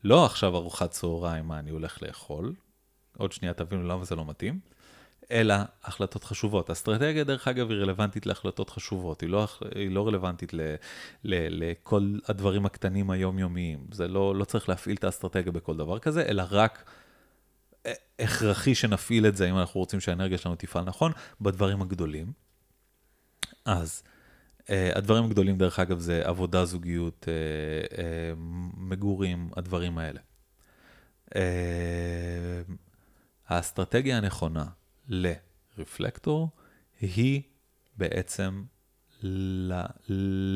[0.03, 2.53] לא עכשיו ארוחת צהריים, מה אני הולך לאכול,
[3.17, 4.59] עוד שנייה תבינו למה זה לא מתאים,
[5.31, 6.69] אלא החלטות חשובות.
[6.69, 10.61] אסטרטגיה, דרך אגב, היא רלוונטית להחלטות חשובות, היא לא, היא לא רלוונטית ל,
[11.23, 13.87] ל, לכל הדברים הקטנים היומיומיים.
[13.91, 16.91] זה לא, לא צריך להפעיל את האסטרטגיה בכל דבר כזה, אלא רק
[18.19, 21.11] הכרחי שנפעיל את זה, אם אנחנו רוצים שהאנרגיה שלנו תפעל נכון,
[21.41, 22.31] בדברים הגדולים.
[23.65, 24.03] אז
[24.69, 27.27] הדברים הגדולים, דרך אגב, זה עבודה, זוגיות,
[28.77, 30.19] מגורים, הדברים האלה.
[33.47, 34.65] האסטרטגיה הנכונה
[35.09, 36.49] לרפלקטור
[37.01, 37.41] היא
[37.97, 38.63] בעצם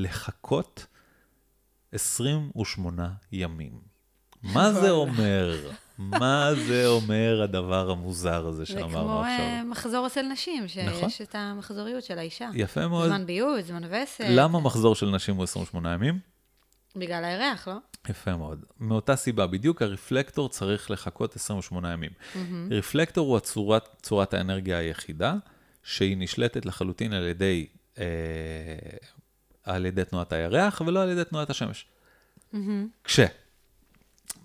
[0.03, 0.85] לחכות
[1.91, 3.81] 28 ימים.
[4.43, 5.69] מה זה אומר?
[5.97, 9.37] מה זה אומר הדבר המוזר הזה שאמרנו עכשיו?
[9.37, 11.09] זה כמו אה, מחזור אצל נשים, שיש נכון?
[11.21, 12.49] את המחזוריות של האישה.
[12.53, 13.07] יפה מאוד.
[13.07, 14.25] זמן ביוד, זמן וסת.
[14.29, 16.19] למה מחזור של נשים הוא 28 ימים?
[16.95, 17.75] בגלל הירח, לא?
[18.09, 18.65] יפה מאוד.
[18.79, 22.11] מאותה סיבה, בדיוק הרפלקטור צריך לחכות 28 ימים.
[22.11, 22.37] Mm-hmm.
[22.71, 25.35] רפלקטור הוא הצורת, צורת האנרגיה היחידה,
[25.83, 27.67] שהיא נשלטת לחלוטין על ידי,
[27.97, 28.03] אה,
[29.63, 31.85] על ידי תנועת הירח ולא על ידי תנועת השמש.
[32.53, 32.57] Mm-hmm.
[33.03, 33.19] כש...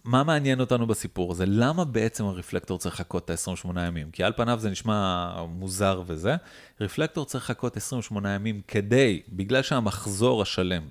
[0.05, 1.45] מה מעניין אותנו בסיפור הזה?
[1.47, 4.11] למה בעצם הרפלקטור צריך לחכות את ה-28 ימים?
[4.11, 6.37] כי על פניו זה נשמע מוזר וזה.
[6.81, 10.89] רפלקטור צריך לחכות 28 ימים כדי, בגלל שהמחזור השלם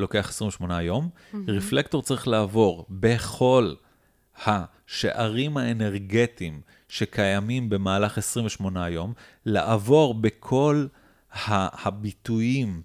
[0.00, 1.36] לוקח 28 יום, mm-hmm.
[1.48, 3.74] רפלקטור צריך לעבור בכל
[4.46, 9.12] השערים האנרגטיים שקיימים במהלך 28 יום,
[9.46, 10.86] לעבור בכל
[11.32, 12.82] הביטויים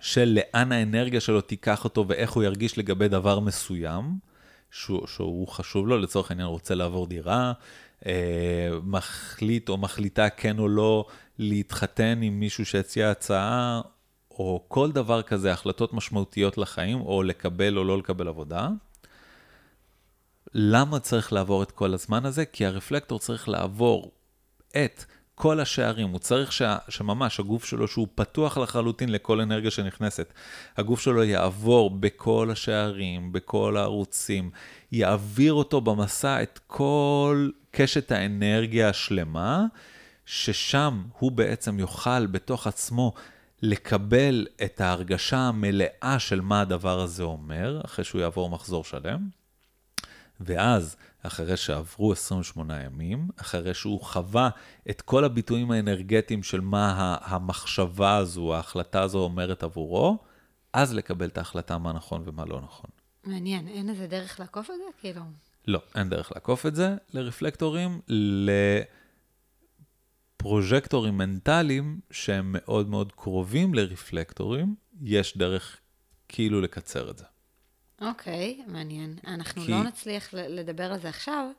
[0.00, 4.18] של לאן האנרגיה שלו תיקח אותו ואיך הוא ירגיש לגבי דבר מסוים,
[4.70, 7.52] שהוא, שהוא חשוב לו, לצורך העניין רוצה לעבור דירה,
[8.06, 11.06] אה, מחליט או מחליטה כן או לא
[11.38, 13.80] להתחתן עם מישהו שהציע הצעה,
[14.38, 18.68] או כל דבר כזה, החלטות משמעותיות לחיים, או לקבל או לא לקבל עבודה.
[20.54, 22.44] למה צריך לעבור את כל הזמן הזה?
[22.44, 24.12] כי הרפלקטור צריך לעבור
[24.76, 26.62] את כל השערים, הוא צריך ש...
[26.88, 30.32] שממש הגוף שלו, שהוא פתוח לחלוטין לכל אנרגיה שנכנסת,
[30.76, 34.50] הגוף שלו יעבור בכל השערים, בכל הערוצים,
[34.92, 39.64] יעביר אותו במסע את כל קשת האנרגיה השלמה,
[40.26, 43.12] ששם הוא בעצם יוכל בתוך עצמו
[43.62, 49.28] לקבל את ההרגשה המלאה של מה הדבר הזה אומר, אחרי שהוא יעבור מחזור שלם.
[50.40, 54.50] ואז, אחרי שעברו 28 ימים, אחרי שהוא חווה
[54.90, 60.18] את כל הביטויים האנרגטיים של מה המחשבה הזו, ההחלטה הזו אומרת עבורו,
[60.72, 62.90] אז לקבל את ההחלטה מה נכון ומה לא נכון.
[63.24, 64.84] מעניין, אין איזה דרך לעקוף את זה?
[65.00, 65.22] כאילו...
[65.66, 68.00] לא, אין דרך לעקוף את זה לרפלקטורים,
[70.38, 75.76] לפרוז'קטורים מנטליים שהם מאוד מאוד קרובים לרפלקטורים, יש דרך
[76.28, 77.24] כאילו לקצר את זה.
[78.00, 79.18] אוקיי, okay, מעניין.
[79.26, 79.70] אנחנו כי...
[79.70, 81.50] לא נצליח לדבר על זה עכשיו.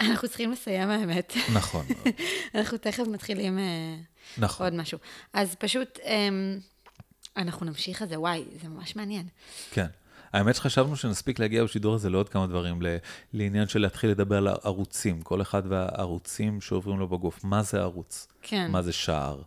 [0.00, 1.32] אנחנו צריכים לסיים האמת.
[1.54, 1.86] נכון.
[2.54, 3.96] אנחנו תכף מתחילים אה,
[4.38, 4.66] נכון.
[4.66, 4.98] עוד משהו.
[5.32, 6.58] אז פשוט, אמ,
[7.36, 9.26] אנחנו נמשיך את זה, וואי, זה ממש מעניין.
[9.70, 9.86] כן.
[10.34, 12.82] האמת שחשבנו שנספיק להגיע בשידור הזה לעוד כמה דברים,
[13.32, 17.44] לעניין של להתחיל לדבר על ערוצים, כל אחד והערוצים שעוברים לו בגוף.
[17.44, 18.28] מה זה ערוץ?
[18.42, 18.70] כן.
[18.70, 19.42] מה זה שער?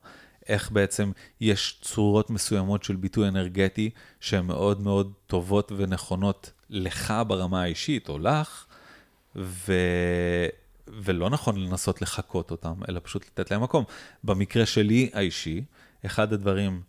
[0.47, 1.11] איך בעצם
[1.41, 8.19] יש צורות מסוימות של ביטוי אנרגטי שהן מאוד מאוד טובות ונכונות לך ברמה האישית או
[8.19, 8.65] לך,
[9.35, 9.73] ו...
[10.87, 13.83] ולא נכון לנסות לחקות אותם, אלא פשוט לתת להם מקום.
[14.23, 15.63] במקרה שלי האישי,
[16.05, 16.81] אחד הדברים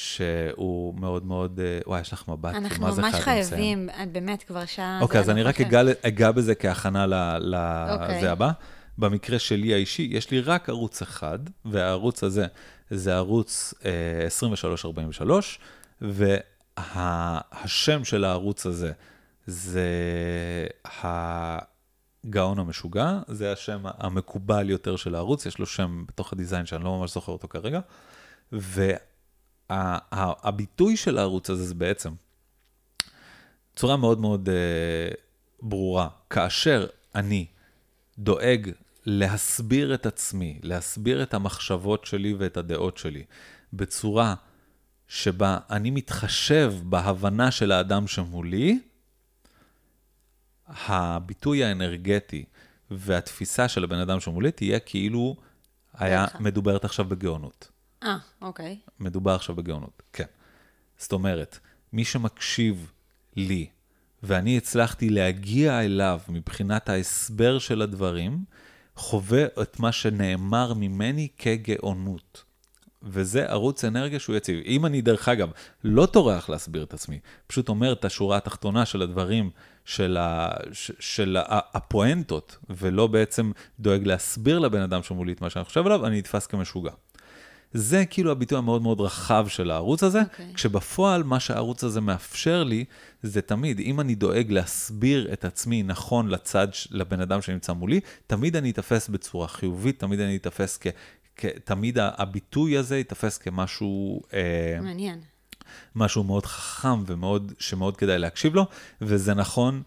[0.00, 4.42] שהוא מאוד מאוד, אה, וואי, יש לך מבט, מה זה חייב אנחנו ממש חייבים, באמת,
[4.42, 4.98] כבר שעה...
[5.02, 8.28] אוקיי, אז אני רק אגע, אגע בזה כהכנה לזה אוקיי.
[8.28, 8.50] הבא.
[8.98, 12.46] במקרה שלי האישי, יש לי רק ערוץ אחד, והערוץ הזה
[12.90, 15.58] זה ערוץ אה, 2343,
[16.00, 18.92] והשם של הערוץ הזה
[19.46, 19.86] זה
[21.02, 26.98] הגאון המשוגע, זה השם המקובל יותר של הערוץ, יש לו שם בתוך הדיזיין שאני לא
[26.98, 27.80] ממש זוכר אותו כרגע,
[29.70, 32.10] והביטוי של הערוץ הזה זה בעצם
[33.76, 35.14] צורה מאוד מאוד אה,
[35.62, 37.46] ברורה, כאשר אני
[38.18, 38.70] דואג
[39.06, 43.24] להסביר את עצמי, להסביר את המחשבות שלי ואת הדעות שלי,
[43.72, 44.34] בצורה
[45.08, 48.80] שבה אני מתחשב בהבנה של האדם שמולי,
[50.66, 52.44] הביטוי האנרגטי
[52.90, 55.36] והתפיסה של הבן אדם שמולי תהיה כאילו
[55.94, 57.70] היה מדוברת עכשיו בגאונות.
[58.02, 58.78] אה, אוקיי.
[59.00, 60.24] מדובר עכשיו בגאונות, כן.
[60.98, 61.58] זאת אומרת,
[61.92, 62.92] מי שמקשיב
[63.36, 63.66] לי,
[64.22, 68.44] ואני הצלחתי להגיע אליו מבחינת ההסבר של הדברים,
[68.96, 72.44] חווה את מה שנאמר ממני כגאונות.
[73.02, 74.62] וזה ערוץ אנרגיה שהוא יציב.
[74.64, 75.50] אם אני, דרך אגב,
[75.84, 79.50] לא טורח להסביר את עצמי, פשוט אומר את השורה התחתונה של הדברים,
[79.84, 80.48] של, ה,
[81.00, 86.18] של הפואנטות, ולא בעצם דואג להסביר לבן אדם שמולי את מה שאני חושב עליו, אני
[86.18, 86.92] נתפס כמשוגע.
[87.72, 90.24] זה כאילו הביטוי המאוד מאוד רחב של הערוץ הזה, okay.
[90.24, 90.54] אוקיי.
[90.54, 92.84] כשבפועל מה שהערוץ הזה מאפשר לי,
[93.22, 98.56] זה תמיד, אם אני דואג להסביר את עצמי נכון לצד, לבן אדם שנמצא מולי, תמיד
[98.56, 100.86] אני אתפס בצורה חיובית, תמיד אני אתפס כ...
[101.36, 104.22] כ תמיד הביטוי הזה ייתפס כמשהו...
[104.34, 105.20] אה, מעניין.
[105.96, 108.66] משהו מאוד חכם ומאוד, שמאוד כדאי להקשיב לו,
[109.00, 109.82] וזה נכון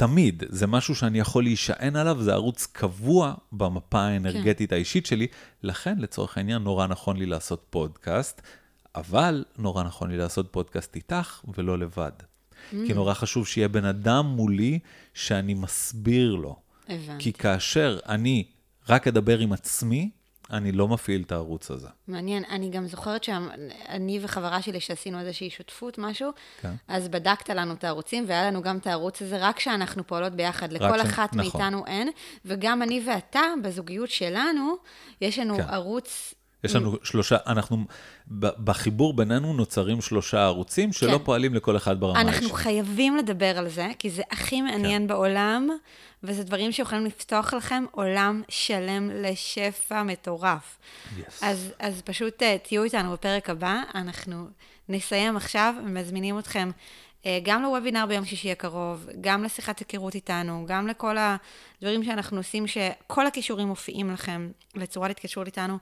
[0.00, 4.76] תמיד, זה משהו שאני יכול להישען עליו, זה ערוץ קבוע במפה האנרגטית כן.
[4.76, 5.26] האישית שלי,
[5.62, 8.42] לכן לצורך העניין נורא נכון לי לעשות פודקאסט,
[8.94, 12.10] אבל נורא נכון לי לעשות פודקאסט איתך ולא לבד.
[12.20, 12.76] Mm.
[12.86, 14.78] כי נורא חשוב שיהיה בן אדם מולי
[15.14, 16.56] שאני מסביר לו.
[16.88, 17.24] הבנתי.
[17.24, 18.44] כי כאשר אני
[18.88, 20.10] רק אדבר עם עצמי,
[20.52, 21.88] אני לא מפעיל את הערוץ הזה.
[22.08, 22.44] מעניין.
[22.50, 26.30] אני גם זוכרת שאני וחברה שלי, שעשינו איזושהי שותפות, משהו,
[26.60, 26.72] כן.
[26.88, 30.72] אז בדקת לנו את הערוצים, והיה לנו גם את הערוץ הזה, רק כשאנחנו פועלות ביחד.
[30.72, 31.00] לכל ש...
[31.00, 31.60] אחת נכון.
[31.60, 32.10] מאיתנו אין.
[32.44, 34.74] וגם אני ואתה, בזוגיות שלנו,
[35.20, 35.62] יש לנו כן.
[35.62, 36.34] ערוץ
[36.64, 37.84] יש לנו שלושה, אנחנו,
[38.38, 41.24] בחיבור בינינו נוצרים שלושה ערוצים שלא כן.
[41.24, 42.34] פועלים לכל אחד ברמה האישית.
[42.34, 42.62] אנחנו איש.
[42.64, 45.06] חייבים לדבר על זה, כי זה הכי מעניין כן.
[45.06, 45.68] בעולם,
[46.22, 50.78] וזה דברים שיכולים לפתוח לכם עולם שלם לשפע מטורף.
[51.18, 51.22] Yes.
[51.42, 54.46] אז, אז פשוט אה, תהיו איתנו בפרק הבא, אנחנו
[54.88, 56.70] נסיים עכשיו, ומזמינים אתכם
[57.26, 62.66] אה, גם לוובינר ביום שישי הקרוב, גם לשיחת היכרות איתנו, גם לכל הדברים שאנחנו עושים,
[62.66, 65.78] שכל הכישורים מופיעים לכם לצורת התקשרות איתנו.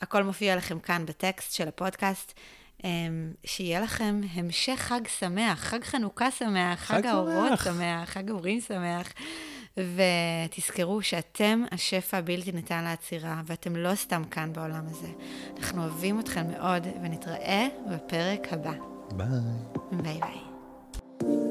[0.00, 2.32] הכל מופיע לכם כאן בטקסט של הפודקאסט.
[2.84, 7.64] אמ, שיהיה לכם המשך חג שמח, חג חנוכה שמח, חג, חג האורות שמח.
[7.64, 9.12] שמח, חג אורים שמח.
[9.76, 15.08] ותזכרו שאתם השפע הבלתי ניתן לעצירה, ואתם לא סתם כאן בעולם הזה.
[15.58, 18.72] אנחנו אוהבים אתכם מאוד, ונתראה בפרק הבא.
[19.12, 19.28] ביי.
[19.92, 21.49] ביי ביי.